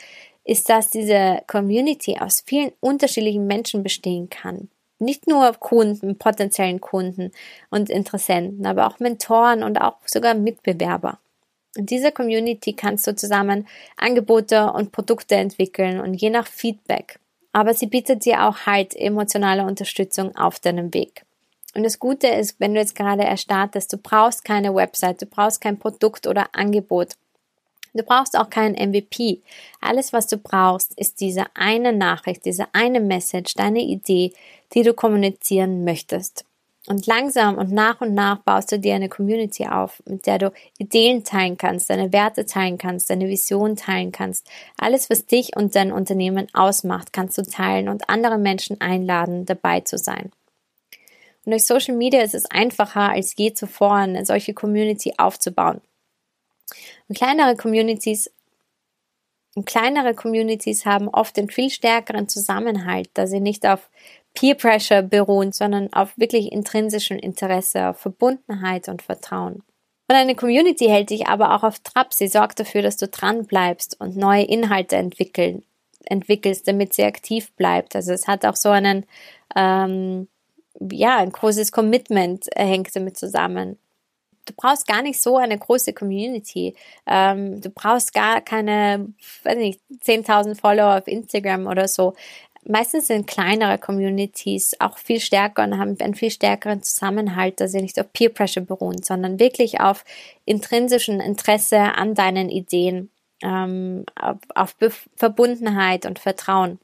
ist, 0.46 0.69
dass 0.69 0.89
diese 0.89 1.41
Community 1.48 2.17
aus 2.17 2.43
vielen 2.46 2.72
unterschiedlichen 2.80 3.46
Menschen 3.46 3.84
bestehen 3.84 4.30
kann. 4.30 4.69
Nicht 5.00 5.28
nur 5.28 5.52
Kunden, 5.54 6.17
potenziellen 6.17 6.80
Kunden 6.80 7.34
und 7.69 7.89
Interessenten, 7.89 8.65
aber 8.65 8.88
auch 8.88 9.00
Mentoren 9.00 9.63
und 9.63 9.78
auch 9.80 9.98
sogar 10.06 10.34
Mitbewerber. 10.34 11.19
In 11.76 11.86
dieser 11.88 12.12
Community 12.12 12.74
kannst 12.74 13.08
du 13.08 13.16
zusammen 13.16 13.68
Angebote 13.98 14.72
und 14.72 14.92
Produkte 14.92 15.36
entwickeln 15.36 16.00
und 16.00 16.14
je 16.14 16.30
nach 16.30 16.48
Feedback. 16.48 17.20
Aber 17.52 17.74
sie 17.74 17.88
bietet 17.88 18.26
dir 18.26 18.44
auch 18.48 18.66
halt 18.66 18.96
emotionale 18.96 19.64
Unterstützung 19.64 20.36
auf 20.36 20.60
deinem 20.60 20.94
Weg. 20.94 21.24
Und 21.76 21.84
das 21.84 21.98
Gute 21.98 22.28
ist, 22.28 22.60
wenn 22.60 22.74
du 22.74 22.80
jetzt 22.80 22.96
gerade 22.96 23.24
erstartest, 23.24 23.92
du 23.92 23.98
brauchst 23.98 24.46
keine 24.46 24.76
Website, 24.76 25.22
du 25.22 25.26
brauchst 25.26 25.62
kein 25.62 25.80
Produkt 25.80 26.28
oder 26.28 26.50
Angebot. 26.54 27.14
Du 27.96 28.04
brauchst 28.04 28.38
auch 28.38 28.50
keinen 28.50 28.76
MVP. 28.76 29.42
Alles, 29.82 30.14
was 30.14 30.28
du 30.28 30.38
brauchst, 30.38 30.98
ist 30.98 31.22
diese 31.22 31.46
eine 31.56 31.94
Nachricht, 31.94 32.46
diese 32.46 32.68
eine 32.74 33.00
Message, 33.00 33.54
deine 33.54 33.82
Idee, 33.82 34.34
die 34.74 34.84
du 34.84 34.94
kommunizieren 34.94 35.84
möchtest. 35.84 36.46
Und 36.88 37.08
langsam 37.08 37.58
und 37.58 37.72
nach 37.72 38.02
und 38.02 38.13
nach 38.13 38.39
baust 38.39 38.72
du 38.72 38.78
dir 38.78 38.96
eine 38.96 39.08
Community 39.08 39.65
auf, 39.65 40.04
mit 40.06 40.28
der 40.28 40.38
du 40.38 40.52
Ideen 40.78 41.24
teilen 41.24 41.58
kannst, 41.58 41.89
deine 41.89 42.12
Werte 42.12 42.46
teilen 42.46 42.78
kannst, 42.78 43.10
deine 43.10 43.30
Vision 43.30 43.78
teilen 43.78 44.12
kannst. 44.12 44.46
Alles, 44.78 45.10
was 45.10 45.26
dich 45.26 45.56
und 45.56 45.76
dein 45.76 45.93
Unternehmen 45.93 46.48
ausmacht, 46.54 47.13
kannst 47.13 47.38
du 47.38 47.43
teilen 47.43 47.88
und 47.88 48.10
andere 48.10 48.38
Menschen 48.38 48.82
einladen, 48.82 49.46
dabei 49.46 49.80
zu 49.80 49.98
sein. 49.98 50.32
Und 51.46 51.52
durch 51.52 51.65
Social 51.65 51.96
Media 51.96 52.22
ist 52.22 52.36
es 52.36 52.52
einfacher 52.52 53.12
als 53.12 53.34
je 53.38 53.54
zuvor, 53.54 53.96
eine 53.96 54.26
solche 54.26 54.54
Community 54.54 55.13
aufzubauen. 55.17 55.80
Und 57.08 57.17
kleinere 57.17 57.56
Communities 57.56 58.30
und 59.56 59.65
kleinere 59.65 60.15
Communities 60.15 60.86
haben 60.86 61.08
oft 61.10 61.38
einen 61.38 61.50
viel 61.50 61.69
stärkeren 61.69 62.28
Zusammenhalt, 62.28 63.10
da 63.13 63.28
sie 63.28 63.39
nicht 63.39 63.67
auf 63.67 63.89
Peer 64.34 64.56
Pressure 64.56 65.02
beruhen, 65.02 65.52
sondern 65.52 65.91
auf 65.93 66.17
wirklich 66.17 66.52
intrinsischem 66.52 67.17
Interesse, 67.17 67.89
auf 67.89 68.00
Verbundenheit 68.00 68.89
und 68.89 69.02
Vertrauen. 69.02 69.63
Und 70.08 70.15
eine 70.15 70.36
Community 70.36 70.88
hält 70.88 71.12
dich 71.12 71.28
aber 71.28 71.56
auch 71.56 71.63
auf 71.63 71.80
Trab. 71.80 72.13
Sie 72.13 72.28
sorgt 72.28 72.60
dafür, 72.60 72.82
dass 72.82 72.98
du 72.98 73.08
dran 73.08 73.46
bleibst 73.46 74.00
und 74.00 74.17
neue 74.17 74.43
Inhalte 74.43 74.96
entwickeln, 74.96 75.63
entwickelst, 76.06 76.67
damit 76.67 76.93
sie 76.93 77.04
aktiv 77.04 77.52
bleibt. 77.54 77.96
Also 77.96 78.12
es 78.12 78.28
hat 78.28 78.46
auch 78.46 78.56
so 78.56 78.69
einen 78.69 79.06
ähm, 79.56 80.28
ja, 80.91 81.17
ein 81.17 81.32
großes 81.32 81.72
Commitment 81.72 82.48
äh, 82.56 82.65
hängt 82.65 82.96
damit 82.96 83.17
zusammen. 83.17 83.78
Du 84.46 84.54
brauchst 84.56 84.88
gar 84.88 85.02
nicht 85.02 85.22
so 85.22 85.38
eine 85.38 85.58
große 85.58 85.93
Community. 85.93 86.76
Ähm, 87.06 87.62
du 87.62 87.69
brauchst 87.69 88.13
gar 88.13 88.41
keine, 88.41 89.13
weiß 89.43 89.58
nicht, 89.58 89.80
10.000 90.06 90.60
Follower 90.60 90.98
auf 90.98 91.08
Instagram 91.08 91.67
oder 91.67 91.88
so. 91.88 92.13
Meistens 92.65 93.08
sind 93.08 93.28
kleinere 93.28 93.78
Communities 93.78 94.76
auch 94.80 94.97
viel 94.97 95.19
stärker 95.19 95.63
und 95.63 95.78
haben 95.78 95.97
einen 95.99 96.15
viel 96.15 96.32
stärkeren 96.32 96.82
Zusammenhalt, 96.82 97.60
dass 97.60 97.71
sie 97.71 97.82
nicht 97.82 97.99
auf 97.99 98.12
Peer 98.13 98.30
Pressure 98.30 98.63
beruhen, 98.63 99.04
sondern 99.04 99.39
wirklich 99.39 99.82
auf 99.82 100.06
intrinsischen 100.45 101.19
Interesse 101.19 101.80
an 101.80 102.15
deinen 102.15 102.49
Ideen, 102.49 103.12
ähm, 103.41 104.06
auf, 104.15 104.38
auf 104.56 104.76
Verbundenheit 105.15 106.06
und 106.06 106.19
Vertrauen. 106.19 106.80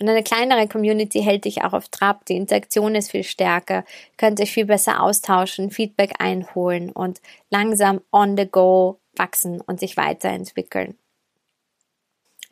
Und 0.00 0.08
eine 0.08 0.22
kleinere 0.22 0.68
Community 0.68 1.22
hält 1.22 1.44
dich 1.44 1.62
auch 1.62 1.72
auf 1.72 1.88
Trab. 1.88 2.24
Die 2.26 2.36
Interaktion 2.36 2.94
ist 2.94 3.10
viel 3.10 3.24
stärker, 3.24 3.84
könnt 4.16 4.40
euch 4.40 4.52
viel 4.52 4.66
besser 4.66 5.02
austauschen, 5.02 5.70
Feedback 5.70 6.14
einholen 6.18 6.90
und 6.90 7.20
langsam 7.50 8.00
on 8.12 8.36
the 8.36 8.46
go 8.46 9.00
wachsen 9.16 9.60
und 9.60 9.80
sich 9.80 9.96
weiterentwickeln. 9.96 10.96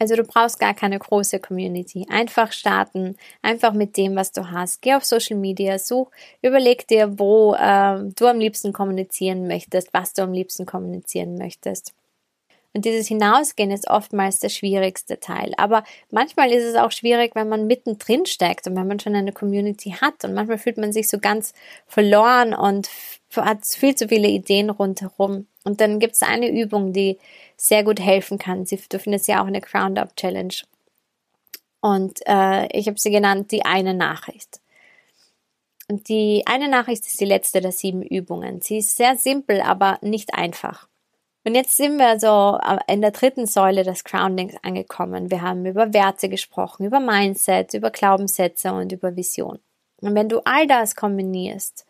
Also 0.05 0.17
du 0.17 0.25
brauchst 0.25 0.59
gar 0.59 0.75
keine 0.75 0.99
große 0.99 1.41
Community. 1.41 2.05
Einfach 2.11 2.53
starten, 2.53 3.17
einfach 3.41 3.73
mit 3.73 3.97
dem, 3.97 4.17
was 4.17 4.33
du 4.33 4.51
hast. 4.51 4.83
Geh 4.83 4.93
auf 4.93 5.03
Social 5.03 5.39
Media, 5.39 5.79
such, 5.79 6.11
überleg 6.43 6.87
dir, 6.87 7.19
wo 7.19 7.55
äh, 7.55 8.01
du 8.15 8.27
am 8.27 8.39
liebsten 8.39 8.75
kommunizieren 8.75 9.47
möchtest, 9.47 9.95
was 9.95 10.13
du 10.13 10.21
am 10.21 10.35
liebsten 10.35 10.67
kommunizieren 10.67 11.39
möchtest. 11.39 11.95
Und 12.75 12.85
dieses 12.85 13.09
Hinausgehen 13.09 13.71
ist 13.71 13.89
oftmals 13.89 14.41
der 14.41 14.51
schwierigste 14.51 15.21
Teil. 15.21 15.55
Aber 15.57 15.85
manchmal 16.11 16.53
ist 16.53 16.65
es 16.65 16.75
auch 16.75 16.91
schwierig, 16.91 17.35
wenn 17.35 17.49
man 17.49 17.67
mittendrin 17.67 18.27
steckt 18.27 18.67
und 18.67 18.77
wenn 18.77 18.87
man 18.87 19.01
schon 19.01 19.15
eine 19.15 19.33
Community 19.33 19.97
hat. 19.99 20.23
Und 20.23 20.35
manchmal 20.35 20.59
fühlt 20.59 20.77
man 20.77 20.93
sich 20.93 21.09
so 21.09 21.19
ganz 21.19 21.55
verloren 21.87 22.53
und 22.53 22.91
hat 23.35 23.65
viel 23.65 23.95
zu 23.95 24.09
viele 24.09 24.29
Ideen 24.29 24.69
rundherum. 24.69 25.47
Und 25.65 25.81
dann 25.81 25.99
gibt 25.99 26.15
es 26.17 26.23
eine 26.23 26.51
Übung, 26.51 26.93
die 26.93 27.19
sehr 27.57 27.85
gut 27.85 28.01
helfen 28.01 28.39
kann. 28.39 28.67
Sie, 28.67 28.81
du 28.89 28.99
findest 28.99 29.29
ja 29.29 29.43
auch 29.43 29.47
eine 29.47 29.61
Ground 29.61 29.99
Up 29.99 30.17
Challenge. 30.17 30.55
Und 31.81 32.21
äh, 32.27 32.67
ich 32.77 32.87
habe 32.87 32.99
sie 32.99 33.11
genannt, 33.11 33.51
die 33.51 33.65
eine 33.65 33.95
Nachricht. 33.95 34.61
Und 35.89 36.09
die 36.09 36.43
eine 36.47 36.69
Nachricht 36.69 37.07
ist 37.07 37.21
die 37.21 37.27
letzte 37.27 37.61
der 37.61 37.73
sieben 37.73 38.03
Übungen. 38.03 38.61
Sie 38.63 38.79
ist 38.79 38.97
sehr 38.97 39.17
simpel, 39.17 39.61
aber 39.61 39.99
nicht 40.01 40.35
einfach. 40.35 40.89
Und 41.47 41.55
jetzt 41.55 41.77
sind 41.77 41.99
wir 41.99 42.19
so 42.19 42.59
in 42.91 43.03
der 43.03 43.11
dritten 43.11 43.47
Säule 43.47 43.83
des 43.83 44.03
Groundings 44.03 44.55
angekommen. 44.63 45.31
Wir 45.31 45.43
haben 45.43 45.67
über 45.67 45.93
Werte 45.93 46.31
gesprochen, 46.31 46.87
über 46.87 47.01
Mindset, 47.01 47.75
über 47.75 47.91
Glaubenssätze 47.91 48.73
und 48.73 48.93
über 48.93 49.15
Vision. 49.15 49.59
Und 50.01 50.15
wenn 50.15 50.31
du 50.31 50.41
all 50.47 50.67
das 50.67 50.97
kombinierst, 50.97 51.85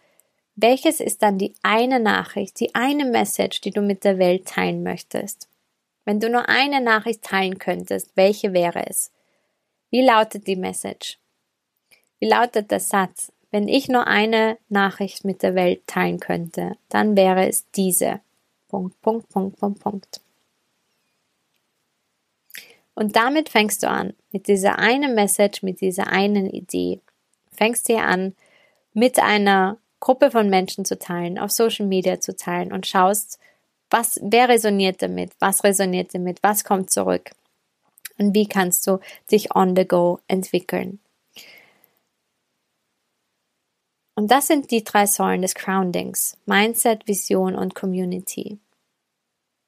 welches 0.56 1.00
ist 1.00 1.22
dann 1.22 1.38
die 1.38 1.54
eine 1.62 2.00
Nachricht, 2.00 2.58
die 2.58 2.74
eine 2.74 3.04
Message, 3.04 3.60
die 3.60 3.70
du 3.70 3.80
mit 3.80 4.02
der 4.04 4.18
Welt 4.18 4.46
teilen 4.46 4.82
möchtest? 4.82 5.48
Wenn 6.04 6.20
du 6.20 6.28
nur 6.28 6.48
eine 6.48 6.80
Nachricht 6.80 7.22
teilen 7.22 7.58
könntest, 7.58 8.10
welche 8.14 8.52
wäre 8.52 8.86
es? 8.86 9.10
Wie 9.90 10.02
lautet 10.02 10.46
die 10.46 10.56
Message? 10.56 11.18
Wie 12.18 12.28
lautet 12.28 12.70
der 12.70 12.80
Satz? 12.80 13.32
Wenn 13.50 13.68
ich 13.68 13.88
nur 13.88 14.06
eine 14.06 14.58
Nachricht 14.68 15.24
mit 15.24 15.42
der 15.42 15.54
Welt 15.54 15.86
teilen 15.86 16.18
könnte, 16.18 16.76
dann 16.88 17.16
wäre 17.16 17.48
es 17.48 17.70
diese. 17.70 18.20
Punkt, 18.68 19.00
Punkt, 19.00 19.28
Punkt, 19.28 19.58
Punkt, 19.58 19.80
Punkt. 19.80 20.20
Und 22.94 23.16
damit 23.16 23.48
fängst 23.48 23.82
du 23.82 23.88
an, 23.88 24.14
mit 24.32 24.48
dieser 24.48 24.78
einen 24.78 25.14
Message, 25.14 25.62
mit 25.62 25.80
dieser 25.80 26.08
einen 26.08 26.50
Idee. 26.50 27.00
Fängst 27.52 27.88
dir 27.88 28.02
an, 28.02 28.34
mit 28.92 29.18
einer 29.20 29.78
Gruppe 30.00 30.30
von 30.30 30.50
Menschen 30.50 30.84
zu 30.84 30.98
teilen, 30.98 31.38
auf 31.38 31.50
Social 31.50 31.86
Media 31.86 32.20
zu 32.20 32.36
teilen 32.36 32.72
und 32.72 32.86
schaust, 32.86 33.38
was, 33.90 34.18
wer 34.22 34.48
resoniert 34.48 35.02
damit, 35.02 35.32
was 35.38 35.64
resoniert 35.64 36.14
damit, 36.14 36.42
was 36.42 36.64
kommt 36.64 36.90
zurück 36.90 37.30
und 38.18 38.34
wie 38.34 38.46
kannst 38.46 38.86
du 38.86 38.98
dich 39.30 39.54
on 39.54 39.76
the 39.76 39.86
go 39.86 40.20
entwickeln. 40.28 41.00
Und 44.16 44.30
das 44.30 44.46
sind 44.46 44.70
die 44.70 44.84
drei 44.84 45.06
Säulen 45.06 45.42
des 45.42 45.54
Groundings. 45.54 46.36
Mindset, 46.46 47.08
Vision 47.08 47.56
und 47.56 47.74
Community. 47.74 48.58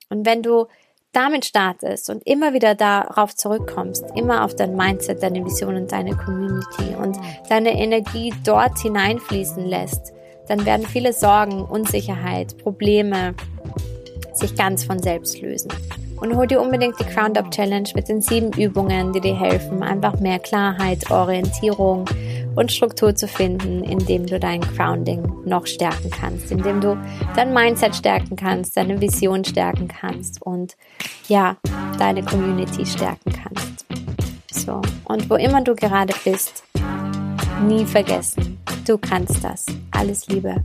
Und 0.08 0.24
wenn 0.24 0.42
du 0.42 0.66
damit 1.12 1.46
startest 1.46 2.10
und 2.10 2.24
immer 2.26 2.52
wieder 2.52 2.74
darauf 2.74 3.34
zurückkommst, 3.34 4.04
immer 4.14 4.44
auf 4.44 4.54
dein 4.54 4.76
Mindset, 4.76 5.22
deine 5.22 5.44
Vision 5.44 5.74
und 5.74 5.90
deine 5.90 6.14
Community 6.16 6.94
und 6.94 7.16
deine 7.48 7.72
Energie 7.72 8.32
dort 8.44 8.78
hineinfließen 8.78 9.64
lässt, 9.64 10.12
dann 10.46 10.64
werden 10.64 10.86
viele 10.86 11.12
Sorgen, 11.12 11.64
Unsicherheit, 11.64 12.58
Probleme 12.58 13.34
sich 14.38 14.54
ganz 14.54 14.84
von 14.84 15.02
selbst 15.02 15.40
lösen. 15.40 15.72
Und 16.16 16.34
hol 16.34 16.46
dir 16.46 16.60
unbedingt 16.60 16.98
die 16.98 17.04
Crown 17.04 17.36
Up 17.36 17.50
Challenge 17.50 17.88
mit 17.94 18.08
den 18.08 18.22
sieben 18.22 18.52
Übungen, 18.52 19.12
die 19.12 19.20
dir 19.20 19.38
helfen, 19.38 19.82
einfach 19.82 20.18
mehr 20.18 20.38
Klarheit, 20.38 21.10
Orientierung 21.10 22.06
und 22.54 22.72
Struktur 22.72 23.14
zu 23.14 23.28
finden, 23.28 23.84
indem 23.84 24.26
du 24.26 24.40
dein 24.40 24.62
Grounding 24.62 25.22
noch 25.44 25.66
stärken 25.66 26.10
kannst, 26.10 26.50
indem 26.50 26.80
du 26.80 26.96
dein 27.34 27.52
Mindset 27.52 27.94
stärken 27.94 28.34
kannst, 28.36 28.76
deine 28.76 29.00
Vision 29.00 29.44
stärken 29.44 29.88
kannst 29.88 30.40
und 30.40 30.76
ja, 31.28 31.56
deine 31.98 32.22
Community 32.24 32.86
stärken 32.86 33.32
kannst. 33.32 33.84
So, 34.50 34.80
und 35.04 35.28
wo 35.28 35.34
immer 35.34 35.62
du 35.62 35.74
gerade 35.74 36.14
bist, 36.24 36.64
nie 37.66 37.84
vergessen, 37.84 38.58
du 38.86 38.96
kannst 38.96 39.44
das. 39.44 39.66
Alles 39.90 40.26
Liebe. 40.28 40.64